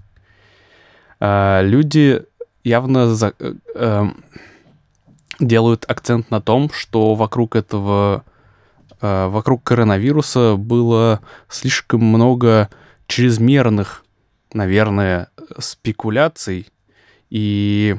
[1.19, 2.23] А, люди
[2.63, 4.23] явно за- э, эм,
[5.39, 8.23] делают акцент на том, что вокруг этого,
[9.01, 12.69] э, вокруг коронавируса было слишком много
[13.08, 14.06] чрезмерных,
[14.53, 15.29] наверное,
[15.60, 16.67] спекуляций,
[17.29, 17.97] и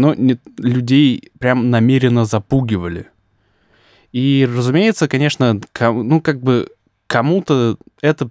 [0.00, 3.06] ну, не- людей прям намеренно запугивали.
[4.12, 6.68] И, разумеется, конечно, ком- ну, как бы
[7.06, 8.30] кому-то это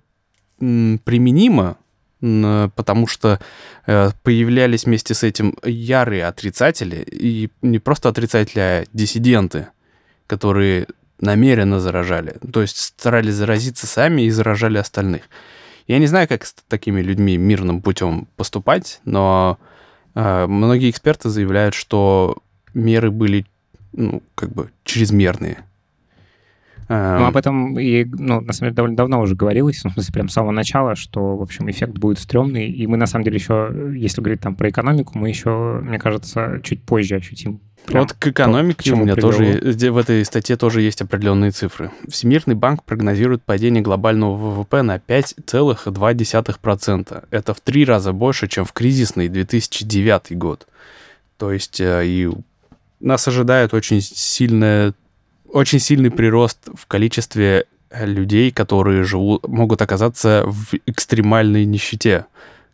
[0.60, 1.78] применимо,
[2.20, 3.40] потому что
[3.88, 9.68] э, появлялись вместе с этим ярые отрицатели, и не просто отрицатели, а диссиденты,
[10.28, 10.88] которые
[11.22, 15.24] намеренно заражали, то есть старались заразиться сами и заражали остальных.
[15.88, 19.58] Я не знаю, как с такими людьми мирным путем поступать, но
[20.16, 22.38] многие эксперты заявляют, что
[22.74, 23.46] меры были,
[23.94, 25.60] ну, как бы чрезмерные.
[26.90, 29.94] Ну, Эм, об этом и, ну, на самом деле, довольно давно уже говорилось, ну, в
[29.94, 33.26] смысле, прям с самого начала, что, в общем, эффект будет стрёмный, и мы, на самом
[33.26, 37.60] деле, еще, если говорить там про экономику, мы еще, мне кажется, чуть позже ощутим.
[37.86, 39.32] Прям Вот к экономике к чему у меня привело.
[39.32, 41.92] тоже в этой статье тоже есть определенные цифры.
[42.08, 47.24] Всемирный банк прогнозирует падение глобального ВВП на 5,2%.
[47.32, 50.68] Это в три раза больше, чем в кризисный 2009 год.
[51.38, 52.30] То есть э, и
[53.00, 54.94] нас ожидает очень сильная,
[55.52, 62.26] очень сильный прирост в количестве э, людей, которые живут, могут оказаться в экстремальной нищете.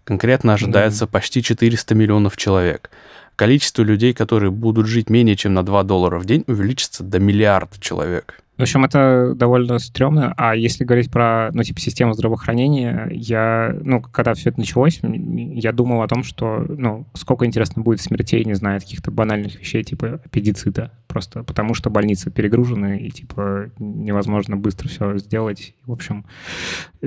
[0.03, 2.91] Конкретно ожидается почти 400 миллионов человек.
[3.35, 7.79] Количество людей, которые будут жить менее чем на 2 доллара в день, увеличится до миллиарда
[7.79, 8.41] человек.
[8.57, 10.33] В общем, это довольно стрёмно.
[10.37, 15.73] А если говорить про, ну, типа, систему здравоохранения, я, ну, когда все это началось, я
[15.73, 20.21] думал о том, что, ну, сколько, интересно, будет смертей, не знаю, каких-то банальных вещей, типа
[20.23, 25.73] аппендицита, просто потому что больницы перегружены, и, типа, невозможно быстро все сделать.
[25.85, 26.25] В общем,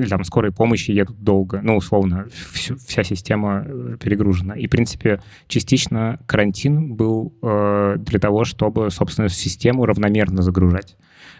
[0.08, 1.60] там скорой помощи едут долго.
[1.62, 4.54] Ну, условно, всю, вся система э, перегружена.
[4.54, 10.96] И, в принципе, частично карантин был э, для того, чтобы, собственно, систему равномерно загружать.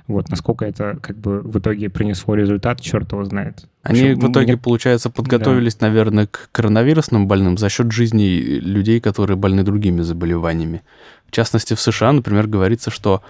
[0.09, 3.67] Вот, насколько это как бы в итоге принесло результат, черт его знает.
[3.83, 4.57] Они в, в итоге, мне...
[4.57, 5.87] получается, подготовились, да.
[5.87, 10.83] наверное, к коронавирусным больным за счет жизни людей, которые больны другими заболеваниями.
[11.29, 13.23] В частности, в США, например, говорится, что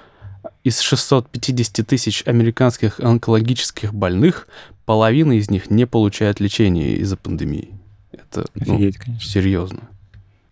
[0.65, 4.49] из 650 тысяч американских онкологических больных
[4.87, 7.75] половина из них не получает лечения из-за пандемии.
[8.13, 9.31] Это ну, Офигеть, ну, конечно.
[9.31, 9.81] серьезно.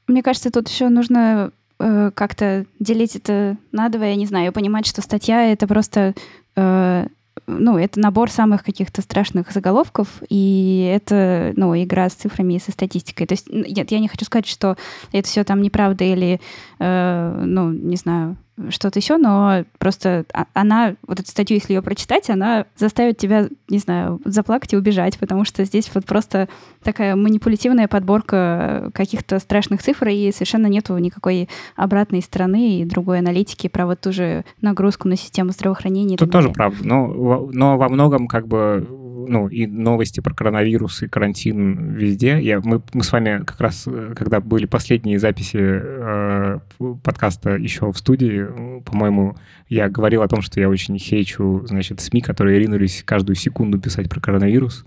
[0.06, 5.02] Мне кажется, тут еще нужно э, как-то делить это надвое, я не знаю, понимать, что
[5.02, 6.14] статья— это просто...
[6.56, 7.06] Э,
[7.46, 12.72] ну, это набор самых каких-то страшных заголовков, и это, ну, игра с цифрами и со
[12.72, 13.26] статистикой.
[13.26, 14.76] То есть, нет, я не хочу сказать, что
[15.12, 16.40] это все там неправда или,
[16.78, 18.36] э, ну, не знаю,
[18.70, 23.48] что-то еще, но просто а, она, вот эту статью, если ее прочитать, она заставит тебя,
[23.68, 26.48] не знаю, заплакать и убежать, потому что здесь вот просто
[26.82, 33.68] такая манипулятивная подборка каких-то страшных цифр, и совершенно нету никакой обратной стороны и другой аналитики
[33.68, 36.16] про вот ту же нагрузку на систему здравоохранения.
[36.16, 38.86] Тут тоже правда, но, но во многом как бы
[39.26, 42.40] ну, и новости про коронавирус и карантин везде.
[42.40, 46.58] Я, мы, мы с вами как раз, э, когда были последние записи э,
[47.02, 48.46] подкаста еще в студии,
[48.82, 49.36] по-моему,
[49.68, 54.08] я говорил о том, что я очень хейчу, значит, СМИ, которые ринулись каждую секунду писать
[54.08, 54.84] про коронавирус,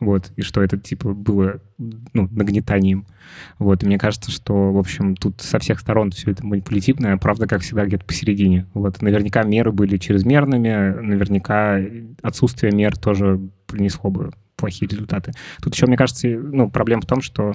[0.00, 3.06] вот, и что это, типа, было, ну, нагнетанием.
[3.58, 7.46] Вот, и мне кажется, что, в общем, тут со всех сторон все это манипулятивное, правда,
[7.46, 8.66] как всегда, где-то посередине.
[8.74, 10.68] Вот, наверняка меры были чрезмерными,
[11.00, 11.78] наверняка
[12.22, 15.32] отсутствие мер тоже принесло бы плохие результаты.
[15.60, 17.52] Тут еще, мне кажется, ну, проблема в том, что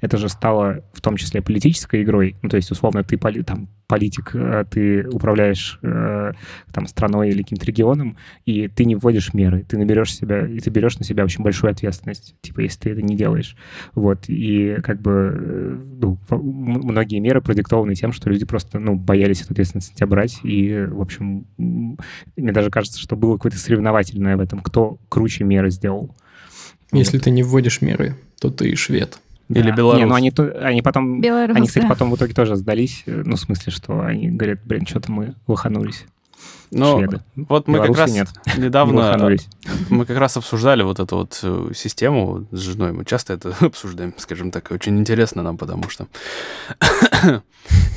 [0.00, 2.36] это же стало в том числе политической игрой.
[2.42, 6.32] Ну, то есть, условно, ты там, политик, э, ты управляешь э,
[6.72, 10.70] там, страной или каким-то регионом, и ты не вводишь меры, ты наберешь себя, и ты
[10.70, 13.56] берешь на себя очень большую ответственность, типа, если ты это не делаешь.
[13.94, 19.40] Вот, и как бы э, ну, многие меры продиктованы тем, что люди просто, ну, боялись
[19.40, 24.36] эту ответственность на себя брать, и, в общем, мне даже кажется, что было какое-то соревновательное
[24.36, 26.14] в этом, кто круче меры сделал.
[26.92, 27.24] Если вот.
[27.24, 29.18] ты не вводишь меры, то ты швед.
[29.48, 29.60] Да.
[29.60, 29.98] Или белорус.
[29.98, 31.20] Не, ну они, они потом...
[31.20, 31.90] Белорус, они, кстати, да.
[31.90, 33.02] потом в итоге тоже сдались.
[33.06, 36.04] Э, ну, в смысле, что они говорят, блин, что-то мы лоханулись.
[36.70, 37.02] Ну,
[37.34, 38.28] вот мы Беларуси как раз нет.
[38.58, 39.36] недавно
[39.88, 42.92] мы как раз обсуждали вот эту вот э, систему с женой.
[42.92, 44.70] Мы часто это обсуждаем, скажем так.
[44.70, 46.06] Очень интересно нам, потому что...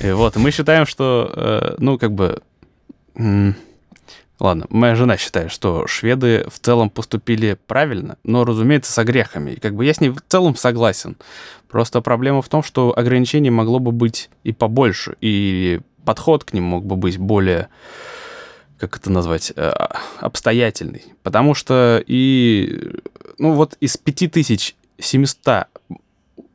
[0.01, 2.41] И вот, мы считаем, что, э, ну, как бы
[4.41, 9.51] Ладно, моя жена считает, что шведы в целом поступили правильно, но, разумеется, с огрехами.
[9.51, 11.15] И как бы я с ней в целом согласен.
[11.69, 16.63] Просто проблема в том, что ограничений могло бы быть и побольше, и подход к ним
[16.63, 17.67] мог бы быть более,
[18.79, 19.71] как это назвать, э,
[20.21, 21.03] обстоятельный.
[21.21, 22.95] Потому что и,
[23.37, 25.67] ну вот из 5700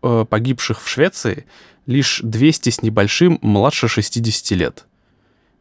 [0.03, 1.47] э, погибших в Швеции
[1.87, 4.87] лишь 200 с небольшим младше 60 лет.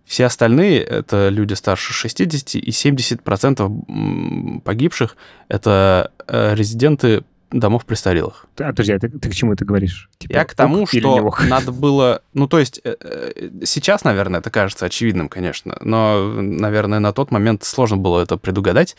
[0.06, 8.46] Все остальные— это люди старше 60, и 70% погибших— это э, резиденты домов престарелых.
[8.60, 10.10] А, подожди, а ты, ты к чему это говоришь?
[10.18, 12.22] Типа, Я к тому, что надо было...
[12.34, 17.32] Ну, то есть э, э, сейчас, наверное, это кажется очевидным, конечно, но, наверное, на тот
[17.32, 18.96] момент сложно было это предугадать,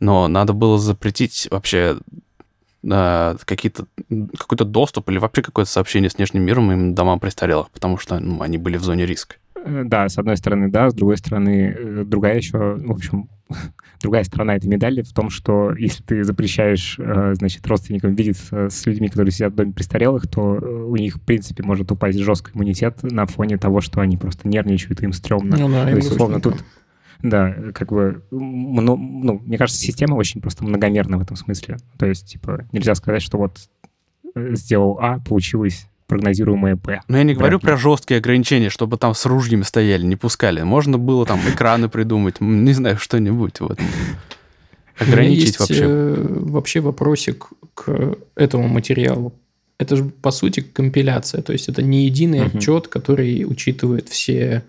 [0.00, 1.98] но надо было запретить вообще
[2.88, 3.86] какие-то,
[4.38, 8.42] какой-то доступ или вообще какое-то сообщение с внешним миром им домам престарелых, потому что ну,
[8.42, 9.36] они были в зоне риска.
[9.66, 13.28] Э, да, с одной стороны, да, с другой стороны, э, другая еще, в общем,
[14.00, 18.86] другая сторона этой медали в том, что если ты запрещаешь, э, значит, родственникам видеться с
[18.86, 23.02] людьми, которые сидят в доме престарелых, то у них, в принципе, может упасть жесткий иммунитет
[23.02, 25.56] на фоне того, что они просто нервничают, им стрёмно.
[25.58, 26.64] Ну, да, то есть, условно, тут
[27.22, 31.78] да, как бы, ну, ну, мне кажется, система очень просто многомерна в этом смысле.
[31.98, 33.58] То есть, типа, нельзя сказать, что вот
[34.34, 37.02] сделал А, получилось прогнозируемое П.
[37.08, 40.62] Но я не говорю про жесткие ограничения, чтобы там с ружьями стояли, не пускали.
[40.62, 43.78] Можно было там экраны придумать, не знаю, что-нибудь вот.
[44.98, 45.84] Ограничить вообще.
[45.84, 49.34] Э, вообще вопросик к этому материалу.
[49.78, 51.42] Это же, по сути, компиляция.
[51.42, 54.62] То есть это не единый отчет, который учитывает все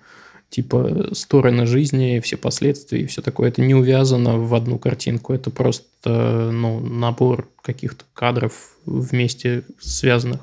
[0.49, 3.49] типа стороны жизни, все последствия и все такое.
[3.49, 5.33] Это не увязано в одну картинку.
[5.33, 8.53] Это просто ну, набор каких-то кадров
[8.85, 10.41] вместе связанных.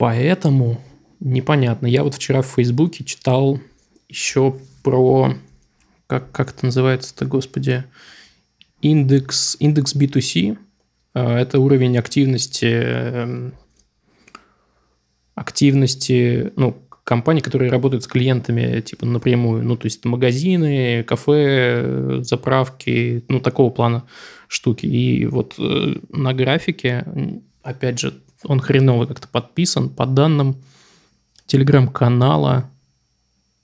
[0.00, 0.80] Поэтому
[1.20, 1.86] непонятно.
[1.86, 3.60] Я вот вчера в Фейсбуке читал
[4.08, 5.34] еще про,
[6.06, 7.84] как, как это называется-то, господи,
[8.80, 10.56] индекс, индекс B2C.
[11.12, 13.52] Э, это уровень активности, эм,
[15.34, 19.62] активности, ну, компаний, которые работают с клиентами, типа, напрямую.
[19.64, 24.06] Ну, то есть магазины, кафе, заправки, ну, такого плана
[24.48, 24.86] штуки.
[24.86, 27.04] И вот э, на графике,
[27.62, 30.56] опять же, он хреново как-то подписан по данным
[31.46, 32.70] телеграм-канала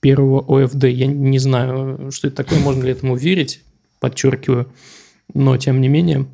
[0.01, 0.85] первого ОФД.
[0.85, 3.63] Я не знаю, что это такое, можно ли этому верить,
[4.01, 4.69] подчеркиваю.
[5.35, 6.27] Но, тем не менее,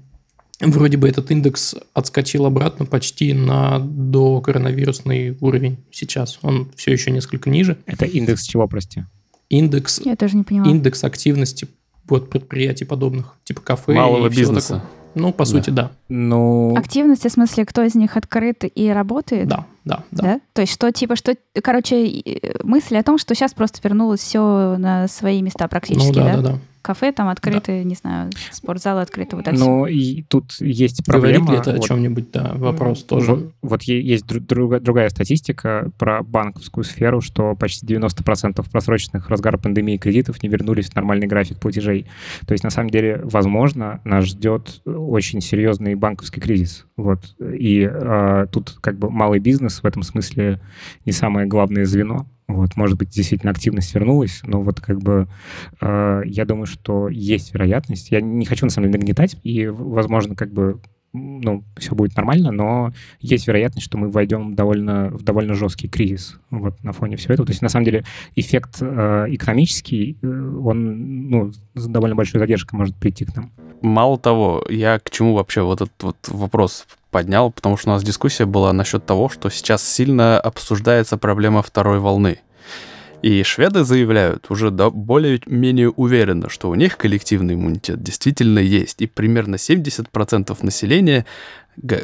[0.60, 6.38] вроде бы этот индекс отскочил обратно почти на до коронавирусный уровень сейчас.
[6.42, 7.78] Он все еще несколько ниже.
[7.86, 9.04] Это индекс чего, прости?
[9.48, 10.68] Индекс, Я тоже не поняла.
[10.68, 11.68] индекс активности
[12.08, 14.74] вот предприятий подобных, типа кафе Малого и всего бизнеса.
[14.74, 15.01] такого.
[15.14, 15.90] Ну, по сути, да.
[16.08, 19.48] Ну, Активность, в смысле, кто из них открыт и работает?
[19.48, 20.22] Да, да, да.
[20.22, 20.40] Да?
[20.52, 21.36] То есть что, типа, что...
[21.62, 22.22] Короче,
[22.62, 26.36] мысль о том, что сейчас просто вернулось все на свои места практически, Ну, да, да?
[26.36, 26.58] да, да.
[26.82, 29.64] Кафе там открыты, не знаю, спортзалы открыты, вот это всё.
[29.64, 31.52] ну и тут есть Говорит проблема.
[31.52, 33.34] ли это о вот, чем-нибудь, да, вопрос тоже.
[33.34, 39.58] Вот, вот есть дру- друга- другая статистика про банковскую сферу, что почти 90% просроченных разгар
[39.58, 42.06] пандемии кредитов не вернулись в нормальный график платежей.
[42.46, 46.86] То есть, на самом деле, возможно, нас ждет очень серьезный банковский кризис.
[46.96, 47.34] Вот.
[47.40, 50.60] И э, тут как бы малый бизнес в этом смысле
[51.06, 52.26] не самое главное звено.
[52.48, 55.28] Вот, может быть, действительно активность вернулась, но вот как бы
[55.80, 58.10] э, я думаю, что есть вероятность.
[58.10, 60.80] Я не хочу на самом деле нагнетать, и, возможно, как бы
[61.12, 66.38] ну, все будет нормально, но есть вероятность, что мы войдем довольно, в довольно жесткий кризис
[66.50, 67.46] вот на фоне всего этого.
[67.46, 72.78] То есть, на самом деле, эффект э, экономический, э, он ну, с довольно большой задержкой
[72.78, 73.52] может прийти к нам.
[73.82, 78.04] Мало того, я к чему вообще вот этот вот вопрос поднял, потому что у нас
[78.04, 82.38] дискуссия была насчет того, что сейчас сильно обсуждается проблема второй волны.
[83.22, 89.02] И шведы заявляют уже да, более-менее уверенно, что у них коллективный иммунитет действительно есть.
[89.02, 91.26] И примерно 70% населения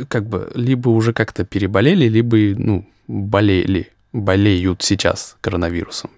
[0.09, 6.11] как бы либо уже как-то переболели, либо ну, болели, болеют сейчас коронавирусом.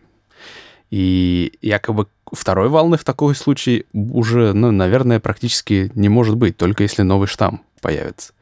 [0.90, 6.82] И якобы второй волны в такой случае уже, ну, наверное, практически не может быть, только
[6.82, 8.32] если новый штамм появится.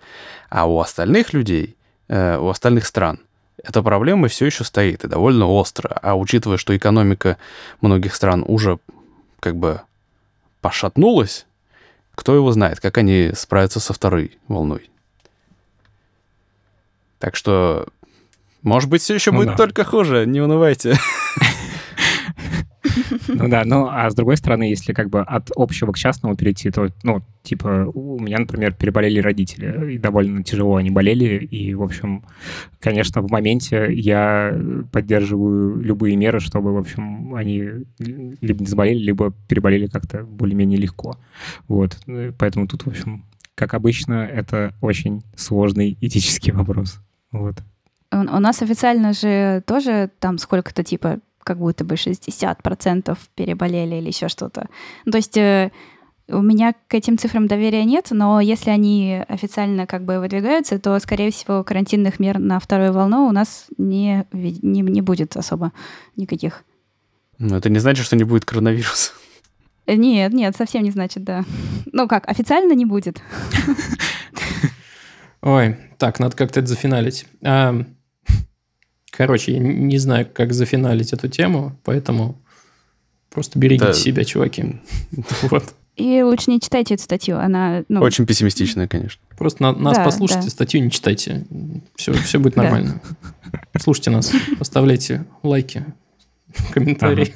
[0.50, 1.76] А у остальных людей,
[2.08, 3.20] э, у остальных стран,
[3.62, 5.88] эта проблема все еще стоит и довольно остро.
[6.02, 7.36] А учитывая, что экономика
[7.80, 8.78] многих стран уже
[9.40, 9.80] как бы
[10.60, 11.46] пошатнулась,
[12.14, 14.90] кто его знает, как они справятся со второй волной.
[17.18, 17.88] Так что,
[18.62, 19.56] может быть, все еще Ну будет да.
[19.56, 20.96] только хуже, не унывайте.
[23.28, 26.70] Ну да, ну а с другой стороны, если как бы от общего к частному перейти,
[26.70, 31.82] то, ну, типа, у меня, например, переболели родители, и довольно тяжело они болели, и, в
[31.82, 32.24] общем,
[32.80, 34.58] конечно, в моменте я
[34.92, 37.62] поддерживаю любые меры, чтобы, в общем, они
[37.98, 41.16] либо не заболели, либо переболели как-то более-менее легко.
[41.68, 41.98] Вот,
[42.38, 43.24] поэтому тут, в общем,
[43.54, 47.00] как обычно, это очень сложный этический вопрос.
[47.32, 47.56] Вот.
[48.10, 51.18] У нас официально же тоже там сколько-то типа
[51.48, 54.68] как будто бы 60% переболели или еще что-то.
[55.06, 55.70] Ну, То есть э,
[56.28, 60.98] у меня к этим цифрам доверия нет, но если они официально как бы выдвигаются, то,
[61.00, 65.72] скорее всего, карантинных мер на вторую волну у нас не, не, не будет особо
[66.16, 66.64] никаких.
[67.38, 69.12] Но это не значит, что не будет коронавируса.
[69.86, 71.46] Э, Нет, нет, совсем не значит, да.
[71.92, 73.22] Ну как, официально не будет.
[75.40, 77.24] Ой, так, надо как-то это зафиналить.
[79.10, 82.36] Короче, я не знаю, как зафиналить эту тему, поэтому
[83.30, 83.92] просто берегите Да.
[83.94, 84.76] себя, чуваки.
[85.42, 85.74] Вот.
[85.96, 89.20] И лучше не читайте эту статью, она, ну, Очень пессимистичная, конечно.
[89.36, 90.50] Просто на- нас Да, послушайте, да.
[90.50, 91.44] статью не читайте.
[91.96, 92.62] Все, все будет Да.
[92.62, 93.00] нормально.
[93.80, 94.30] Слушайте нас,
[94.60, 95.84] оставляйте лайки,
[96.72, 97.34] комментарии.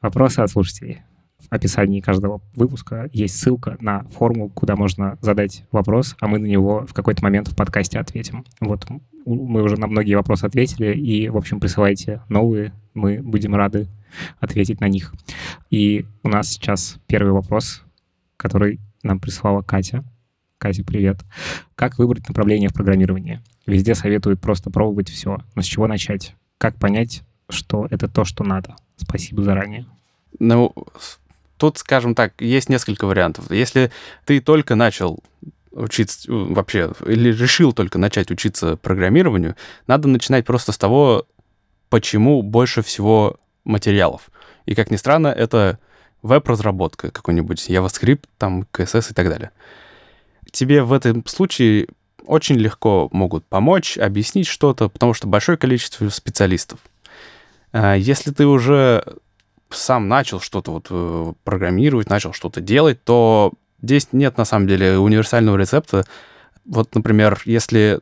[0.00, 1.02] Вопросы от слушателей.
[1.52, 6.86] Описании каждого выпуска есть ссылка на форму, куда можно задать вопрос, а мы на него
[6.88, 8.46] в какой-то момент в подкасте ответим.
[8.58, 8.86] Вот
[9.26, 13.88] мы уже на многие вопросы ответили, и, в общем, присылайте новые, мы будем рады
[14.40, 15.12] ответить на них.
[15.68, 17.82] И у нас сейчас первый вопрос,
[18.38, 20.04] который нам прислала Катя.
[20.56, 21.20] Катя, привет.
[21.74, 23.40] Как выбрать направление в программировании?
[23.66, 25.38] Везде советуют просто пробовать все.
[25.54, 26.34] Но с чего начать?
[26.56, 28.74] Как понять, что это то, что надо?
[28.96, 29.84] Спасибо заранее.
[30.38, 30.72] Ну,
[31.62, 33.48] тут, скажем так, есть несколько вариантов.
[33.52, 33.92] Если
[34.24, 35.22] ты только начал
[35.70, 39.54] учиться э, вообще, или решил только начать учиться программированию,
[39.86, 41.24] надо начинать просто с того,
[41.88, 44.32] почему больше всего материалов.
[44.66, 45.78] И, как ни странно, это
[46.22, 49.52] веб-разработка какой-нибудь, JavaScript, там, CSS и так далее.
[50.50, 51.86] тебе в этом случае
[52.26, 56.80] очень легко могут помочь, объяснить что-то, потому что большое количество специалистов.
[57.70, 59.04] А если ты уже
[59.74, 63.52] сам начал что-то вот э, программировать, начал что-то делать, то
[63.82, 66.04] здесь нет на самом деле универсального рецепта.
[66.64, 68.00] Вот, например, если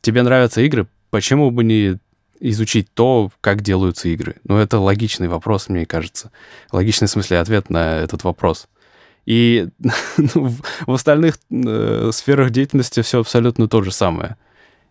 [0.00, 1.98] тебе нравятся игры, почему бы не
[2.40, 4.36] изучить то, как делаются игры?
[4.44, 6.32] Ну, это логичный вопрос, мне кажется.
[6.72, 8.68] Логичный в смысле ответ на этот вопрос.
[9.24, 9.68] И
[10.34, 10.54] ну,
[10.86, 14.36] в остальных э, сферах деятельности все абсолютно то же самое.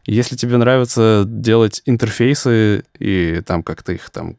[0.06, 4.38] Если тебе нравится делать интерфейсы и там как-то их там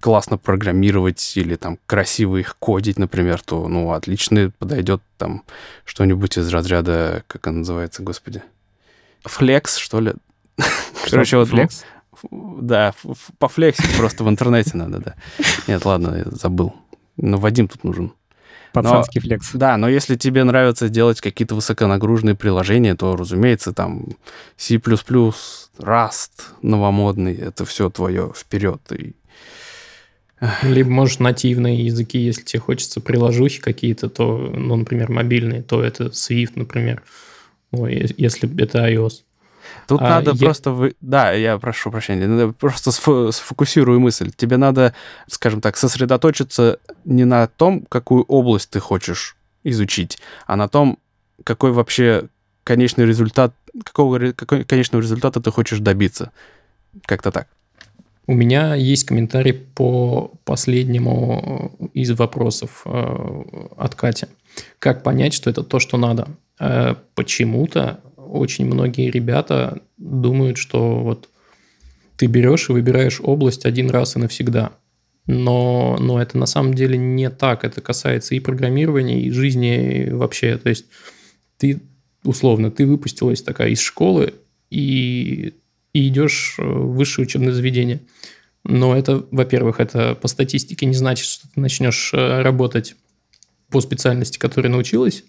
[0.00, 5.42] классно программировать или там красиво их кодить, например, то, ну, отлично подойдет там
[5.84, 8.42] что-нибудь из разряда, как он называется, господи,
[9.22, 10.14] флекс, что ли?
[11.10, 11.84] Короче, вот флекс?
[12.30, 12.94] Да,
[13.38, 15.14] пофлексить просто в интернете надо, да.
[15.66, 16.74] Нет, ладно, я забыл.
[17.16, 18.12] Но Вадим тут нужен.
[18.72, 19.50] Пацанский но, флекс.
[19.52, 24.16] Да, но если тебе нравится делать какие-то высоконагруженные приложения, то, разумеется, там
[24.56, 26.30] C++, Rust
[26.62, 28.80] новомодный, это все твое вперед.
[28.92, 29.14] И...
[30.62, 36.06] Либо, может, нативные языки, если тебе хочется приложухи какие-то, то, ну, например, мобильные, то это
[36.06, 37.02] Swift, например,
[37.72, 39.22] ну, если это iOS.
[39.86, 40.36] Тут а, надо я...
[40.36, 40.70] просто...
[40.70, 40.94] Вы...
[41.00, 42.26] Да, я прошу прощения.
[42.26, 44.30] Надо просто сфо- сфокусирую мысль.
[44.34, 44.94] Тебе надо,
[45.28, 50.98] скажем так, сосредоточиться не на том, какую область ты хочешь изучить, а на том,
[51.42, 52.28] какой вообще
[52.64, 53.54] конечный результат,
[53.84, 56.32] какого какой конечного результата ты хочешь добиться.
[57.06, 57.48] Как-то так.
[58.26, 63.42] У меня есть комментарий по последнему из вопросов э,
[63.76, 64.26] от Кати.
[64.78, 66.28] Как понять, что это то, что надо?
[66.58, 71.28] Э, почему-то очень многие ребята думают, что вот
[72.16, 74.72] ты берешь и выбираешь область один раз и навсегда.
[75.26, 77.64] Но, но это на самом деле не так.
[77.64, 80.56] Это касается и программирования, и жизни вообще.
[80.58, 80.86] То есть
[81.58, 81.80] ты,
[82.24, 84.34] условно, ты выпустилась такая из школы
[84.70, 85.54] и,
[85.94, 88.02] и идешь в высшее учебное заведение.
[88.64, 92.96] Но это, во-первых, это по статистике не значит, что ты начнешь э, работать
[93.70, 95.24] по специальности, которой научилась.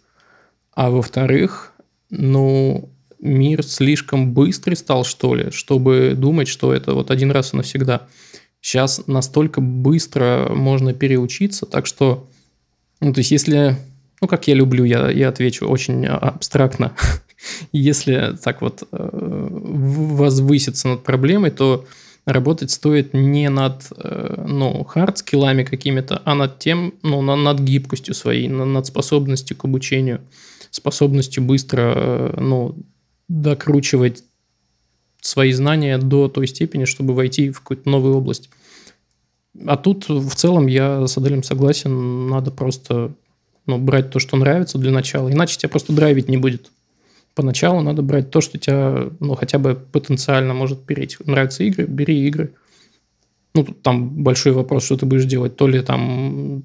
[0.73, 1.73] А во-вторых,
[2.09, 2.89] ну,
[3.19, 8.07] мир слишком быстрый стал, что ли, чтобы думать, что это вот один раз и навсегда.
[8.61, 12.29] Сейчас настолько быстро можно переучиться, так что,
[12.99, 13.77] ну, то есть, если,
[14.21, 16.93] ну, как я люблю, я, я отвечу очень абстрактно.
[17.71, 21.85] Если так вот э, возвыситься над проблемой, то
[22.25, 28.47] работать стоит не над, э, ну, хард-скиллами какими-то, а над тем, ну, над гибкостью своей,
[28.47, 30.21] над способностью к обучению
[30.75, 32.75] способностью быстро э, ну,
[33.27, 34.23] докручивать
[35.21, 38.49] свои знания до той степени, чтобы войти в какую-то новую область.
[39.65, 43.13] А тут в целом я с Аделем согласен, надо просто
[43.65, 46.71] ну, брать то, что нравится для начала, иначе тебя просто драйвить не будет.
[47.35, 51.17] Поначалу надо брать то, что тебя ну, хотя бы потенциально может переть.
[51.25, 52.53] Нравятся игры, бери игры.
[53.53, 55.57] Ну, тут там большой вопрос, что ты будешь делать.
[55.57, 56.63] То ли там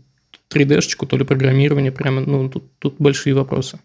[0.49, 1.91] 3D-шечку, то ли программирование.
[1.91, 3.81] Прямо, ну, тут, тут большие вопросы.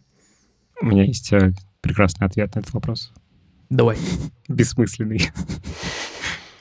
[0.79, 3.11] У меня есть э, прекрасный ответ на этот вопрос.
[3.69, 3.97] Давай.
[4.47, 5.31] Бессмысленный.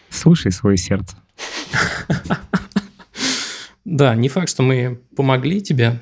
[0.08, 1.16] Слушай свое сердце.
[3.84, 6.00] Да, не факт, что мы помогли тебе,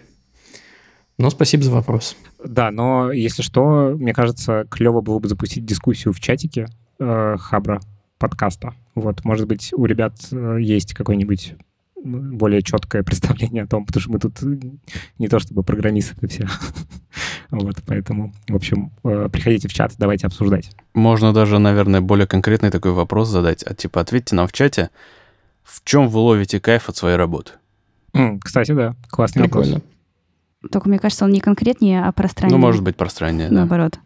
[1.18, 2.16] но спасибо за вопрос.
[2.44, 6.66] Да, но если что, мне кажется, клево было бы запустить дискуссию в чатике
[6.98, 7.80] э, Хабра
[8.18, 8.74] подкаста.
[8.94, 11.54] Вот, может быть, у ребят э, есть какой-нибудь
[12.04, 14.40] более четкое представление о том, потому что мы тут
[15.18, 16.46] не то чтобы программисты все.
[17.50, 20.70] вот, поэтому, в общем, э, приходите в чат, давайте обсуждать.
[20.94, 23.62] Можно даже, наверное, более конкретный такой вопрос задать.
[23.64, 24.90] А типа, ответьте нам в чате,
[25.62, 27.52] в чем вы ловите кайф от своей работы?
[28.42, 29.74] Кстати, да, классный Прикольно.
[29.74, 29.91] вопрос.
[30.70, 32.56] Только мне кажется, он не конкретнее, а пространнее.
[32.56, 33.56] Ну, может быть, пространнее, да.
[33.56, 33.98] Наоборот.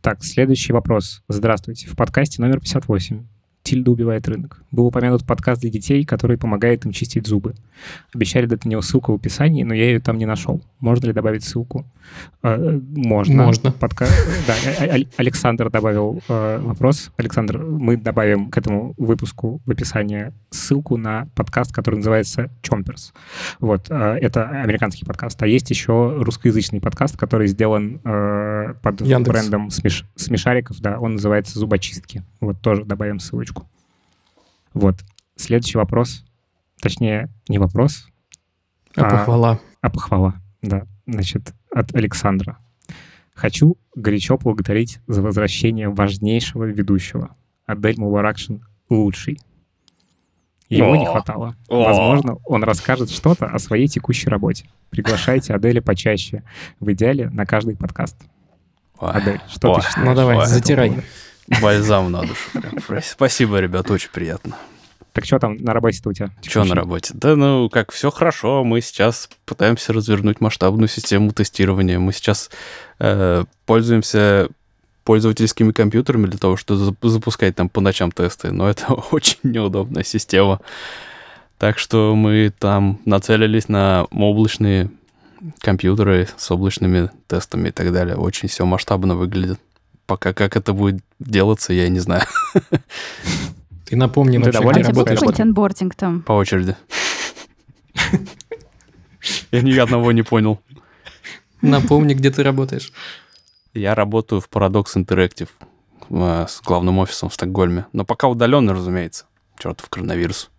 [0.00, 1.22] Так, следующий вопрос.
[1.28, 1.88] Здравствуйте.
[1.88, 3.31] В подкасте номер 58
[3.62, 4.62] Тильда убивает рынок.
[4.72, 7.54] Был упомянут подкаст для детей, который помогает им чистить зубы.
[8.12, 10.62] Обещали дать на него ссылку в описании, но я ее там не нашел.
[10.80, 11.86] Можно ли добавить ссылку?
[12.42, 13.44] Э, можно.
[13.44, 13.70] Можно.
[13.70, 14.06] Подка...
[14.46, 17.12] Да, Александр добавил э, вопрос.
[17.16, 23.12] Александр, мы добавим к этому выпуску в описании ссылку на подкаст, который называется Чомперс.
[23.60, 25.40] Вот, э, это американский подкаст.
[25.42, 28.00] А есть еще русскоязычный подкаст, который сделан
[28.82, 29.28] под Яндекс.
[29.28, 30.04] брендом смеш...
[30.16, 30.80] смешариков.
[30.80, 32.22] Да, он называется «Зубочистки».
[32.40, 33.51] Вот тоже добавим ссылочку.
[34.74, 34.96] Вот.
[35.36, 36.24] Следующий вопрос.
[36.80, 38.06] Точнее, не вопрос.
[38.96, 39.60] А, а похвала.
[39.80, 40.86] А похвала, да.
[41.06, 42.58] Значит, от Александра.
[43.34, 47.34] Хочу горячо благодарить за возвращение важнейшего ведущего.
[47.66, 49.38] Адель Мубаракшин лучший.
[50.68, 51.56] Его не хватало.
[51.68, 51.84] О.
[51.84, 54.66] Возможно, он расскажет что-то о своей текущей работе.
[54.90, 56.42] Приглашайте Аделя почаще.
[56.80, 58.16] В идеале на каждый подкаст.
[58.98, 60.06] Адель, что ты считаешь?
[60.06, 60.90] Ну давай, затирай.
[60.90, 61.06] поводу?
[61.60, 62.50] Бальзам на душу.
[62.52, 63.02] прям.
[63.02, 64.56] Спасибо, ребят, очень приятно.
[65.12, 66.30] Так что там на работе-то у тебя?
[66.42, 67.12] Что на работе?
[67.14, 68.64] Да, ну, как все хорошо.
[68.64, 71.98] Мы сейчас пытаемся развернуть масштабную систему тестирования.
[71.98, 72.50] Мы сейчас
[72.98, 74.48] э, пользуемся
[75.04, 78.52] пользовательскими компьютерами для того, чтобы зап- запускать там по ночам тесты.
[78.52, 80.60] Но это очень неудобная система.
[81.58, 84.90] Так что мы там нацелились на облачные
[85.60, 88.16] компьютеры с облачными тестами и так далее.
[88.16, 89.60] Очень все масштабно выглядит.
[90.12, 92.24] Пока как это будет делаться, я не знаю.
[93.86, 96.20] Ты напомни Ты вообще, доволен где А какой-нибудь анбординг там?
[96.20, 96.76] По очереди.
[99.50, 100.60] Я ни одного не понял.
[101.62, 102.92] Напомни, где ты работаешь.
[103.72, 105.48] Я работаю в Paradox Interactive
[106.10, 107.86] э, с главным офисом в Стокгольме.
[107.94, 109.24] Но пока удаленно, разумеется.
[109.58, 110.50] Чертов коронавирус.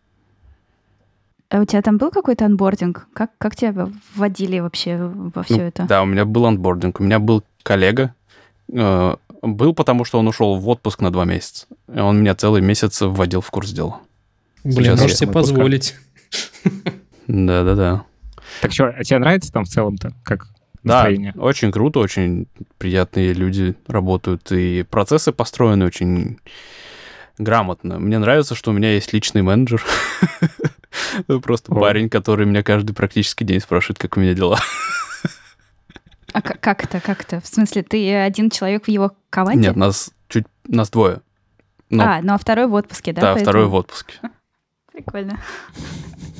[1.49, 3.05] А у тебя там был какой-то анбординг?
[3.13, 5.83] Как, как тебя вводили вообще во все Ну, это?
[5.83, 6.99] Да, у меня был анбординг.
[6.99, 8.15] У меня был коллега.
[8.71, 11.67] э, Был потому, что он ушел в отпуск на два месяца.
[11.93, 13.99] И он меня целый месяц вводил в курс дела.
[14.63, 15.95] Блин, можешь я себе позволить.
[17.27, 18.05] Да-да-да.
[18.61, 20.13] Так что, а тебе нравится там в целом-то?
[20.23, 20.47] Как
[20.83, 21.33] Да, настроение?
[21.35, 26.39] очень круто, очень приятные люди работают, и процессы построены очень
[27.37, 27.99] грамотно.
[27.99, 29.83] Мне нравится, что у меня есть личный менеджер.
[31.43, 34.59] Просто парень, который меня каждый практически день спрашивает, как у меня дела.
[36.33, 37.39] А как это, как это?
[37.41, 39.67] В смысле, ты один человек в его команде?
[39.67, 40.45] Нет, нас чуть...
[40.67, 41.21] Нас двое.
[41.89, 43.21] Ну, а, ну а второй в отпуске, да?
[43.21, 44.13] да, поэтому- второй в отпуске.
[44.91, 45.39] Прикольно.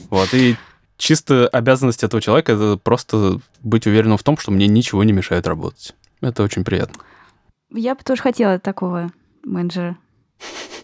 [0.09, 0.55] Вот, и
[0.97, 5.47] чисто обязанность этого человека— это просто быть уверенным в том, что мне ничего не мешает
[5.47, 5.95] работать.
[6.21, 7.03] Это очень приятно.
[7.71, 9.11] Я бы тоже хотела такого
[9.43, 9.97] менеджера.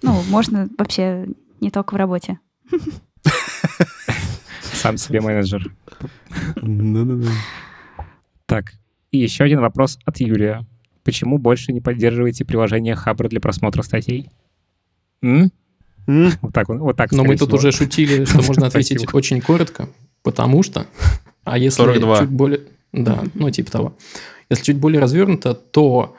[0.01, 1.27] Ну, можно вообще
[1.61, 2.39] не только в работе.
[4.73, 5.71] Сам себе менеджер.
[6.55, 7.31] Да-да-да.
[8.45, 8.73] Так,
[9.11, 10.65] и еще один вопрос от Юрия.
[11.03, 14.29] Почему больше не поддерживаете приложение Хабр для просмотра статей?
[15.21, 15.51] М?
[16.07, 16.31] М?
[16.41, 17.11] Вот так, вот так.
[17.11, 17.57] Но мы тут всего.
[17.57, 19.17] уже шутили, что можно ответить Спасибо.
[19.17, 19.89] очень коротко,
[20.23, 20.85] потому что...
[21.43, 22.19] А если 42.
[22.19, 22.61] чуть более...
[22.91, 23.97] Да, ну типа того.
[24.49, 26.15] Если чуть более развернуто, то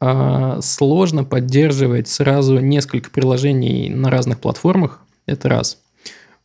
[0.00, 5.00] а, сложно поддерживать сразу несколько приложений на разных платформах.
[5.26, 5.82] Это раз.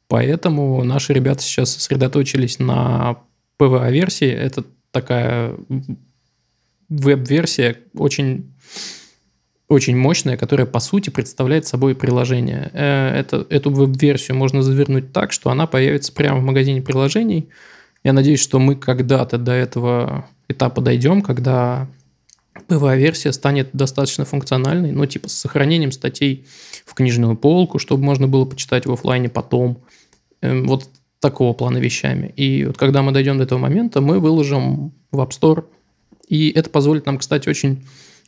[0.08, 3.18] Поэтому наши ребята сейчас сосредоточились на
[3.60, 4.30] PVA-версии.
[4.30, 5.56] Это такая
[6.90, 8.52] веб-версия очень
[9.70, 12.72] очень мощная, которая по сути представляет собой приложение.
[12.74, 17.50] Э, Это, эту веб-версию можно завернуть так, что она появится прямо в магазине приложений.
[18.04, 21.88] Я надеюсь, что мы когда-то до этого этапа дойдем, когда
[22.68, 26.48] PVA-версия станет достаточно функциональной, ну, типа с сохранением статей
[26.86, 29.84] в книжную полку, чтобы можно было почитать в оффлайне потом.
[30.42, 30.90] Эм, Вот
[31.20, 32.34] такого плана вещами.
[32.36, 35.66] И вот когда мы дойдем до этого момента, мы выложим в App Store.
[36.28, 37.86] И это позволит нам, кстати, очень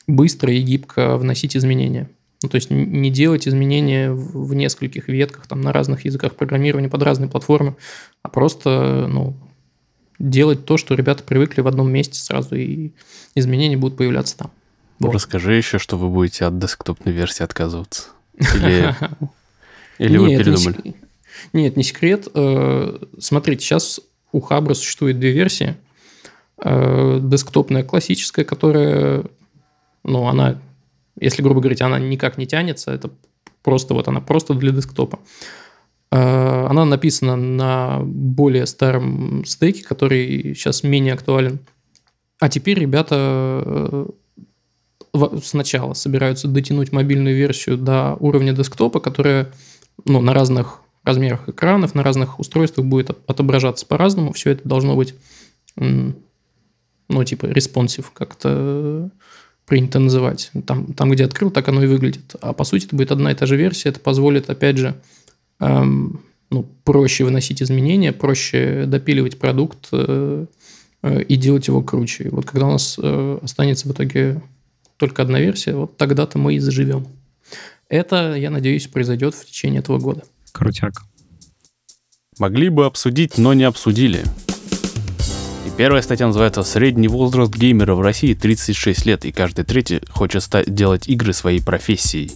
[0.08, 2.10] быстро и гибко вносить изменения.
[2.44, 7.04] Ну, то есть не делать изменения в нескольких ветках, там, на разных языках программирования, под
[7.04, 7.76] разные платформы,
[8.24, 9.36] а просто ну,
[10.18, 12.92] делать то, что ребята привыкли в одном месте сразу, и
[13.36, 14.52] изменения будут появляться там.
[14.98, 15.14] Вот.
[15.14, 18.10] Расскажи еще, что вы будете от десктопной версии отказываться.
[18.38, 18.96] Или,
[20.10, 20.96] или вы передумали?
[21.54, 22.28] Нет, не секрет.
[22.34, 25.76] Э, Смотрите, сейчас у Хабра существует две версии.
[26.64, 29.24] Э, Десктопная классическая, которая,
[30.04, 30.60] ну, она,
[31.20, 33.10] если грубо говорить, она никак не тянется, это
[33.64, 35.20] просто вот она просто для десктопа.
[36.12, 41.60] Э, Она написана на более старом стеке, который сейчас менее актуален.
[42.39, 44.08] А теперь ребята
[45.44, 49.52] сначала собираются дотянуть мобильную версию до уровня десктопа, которая
[50.06, 54.34] ну, на разных размерах экранов, на разных устройствах будет от- отображаться по-разному.
[54.34, 55.16] Все это должно быть,
[55.76, 59.10] ну, типа, responsive, как-то
[59.66, 60.52] принято называть.
[60.66, 62.36] Там, там, где открыл, так оно и выглядит.
[62.41, 63.89] А по сути, это будет одна и та же версия.
[63.89, 64.95] Это позволит, опять же,
[65.60, 70.45] эм, ну, проще выносить изменения, проще допиливать продукт э,
[71.02, 72.28] э, и делать его круче.
[72.32, 74.41] Вот когда у нас э, останется в итоге
[74.97, 77.08] только одна версия, вот тогда-то мы и заживем.
[77.88, 80.24] Это, я надеюсь, произойдет в течение этого года.
[80.52, 80.93] Крутяк.
[82.39, 84.24] Могли бы обсудить, но не обсудили.
[85.66, 90.43] И первая статья называется «Средний возраст геймера в России 36 лет, и каждый третий хочет
[90.43, 92.32] стать, делать игры своей профессией».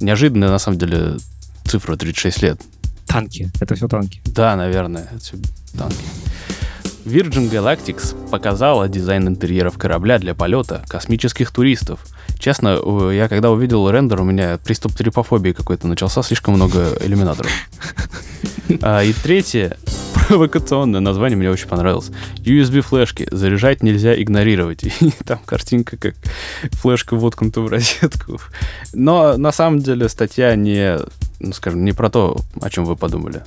[0.00, 1.16] Неожиданная, на самом деле,
[1.64, 2.60] цифра 36 лет.
[3.06, 3.50] Танки.
[3.60, 4.20] Это все танки.
[4.26, 5.36] Да, наверное, это всё
[5.76, 6.04] танки.
[7.04, 12.00] Virgin Galactics показала дизайн интерьеров корабля для полета космических туристов.
[12.38, 17.50] Честно, э, я когда увидел рендер, у меня приступ трипофобии какой-то начался, слишком много иллюминаторов.
[18.80, 19.76] А, и третье,
[20.14, 22.10] провокационное название мне очень понравилось.
[22.38, 23.28] USB-флешки.
[23.30, 24.82] Заряжать нельзя игнорировать.
[25.00, 26.14] И там картинка, как
[26.72, 28.40] флешка воткнута в розетку.
[28.94, 30.98] Но на самом деле статья не,
[31.38, 33.42] ну, скажем, не про то, о чем вы подумали.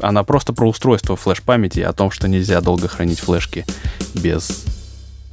[0.00, 3.64] Она просто про устройство флеш-памяти, о том, что нельзя долго хранить флешки
[4.14, 4.64] без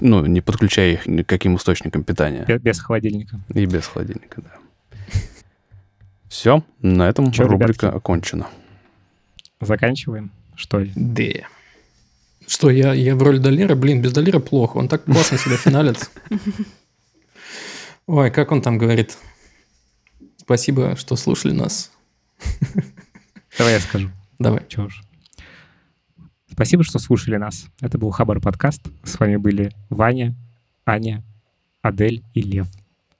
[0.01, 2.43] ну, не подключая их ни к каким источникам питания.
[2.45, 3.39] Бе- Без холодильника.
[3.53, 4.97] И без холодильника, да.
[6.27, 7.97] Все, на этом Чё, рубрика ребятки?
[7.97, 8.47] окончена.
[9.61, 10.91] Заканчиваем, что ли?
[10.95, 11.47] Да.
[12.47, 13.75] Что, я, я в роли Долера?
[13.75, 14.77] Блин, без Долера плохо.
[14.77, 16.09] Он так классно себя финалит.
[18.07, 19.17] Ой, как он там говорит?
[20.37, 21.91] Спасибо, что слушали нас.
[23.57, 24.09] Давай я скажу.
[24.39, 24.65] Давай.
[24.67, 25.01] Чего уж.
[26.51, 27.67] Спасибо, что слушали нас.
[27.81, 28.81] Это был Хабар подкаст.
[29.03, 30.35] С вами были Ваня,
[30.85, 31.23] Аня,
[31.81, 32.67] Адель и Лев.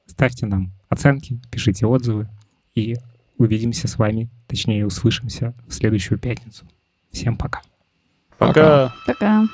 [0.05, 2.30] Ставьте нам оценки, пишите отзывы
[2.76, 2.95] и
[3.38, 6.66] увидимся с вами, точнее услышимся в следующую пятницу.
[7.11, 7.61] Всем пока.
[8.38, 8.93] Пока.
[9.05, 9.45] Пока.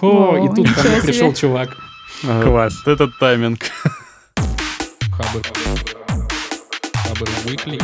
[0.00, 1.76] О, и тут ко мне пришел чувак.
[2.22, 2.74] Класс.
[2.84, 3.64] вот Этот тайминг.
[5.10, 5.42] Хабр.
[6.94, 7.80] Хабр Weekly.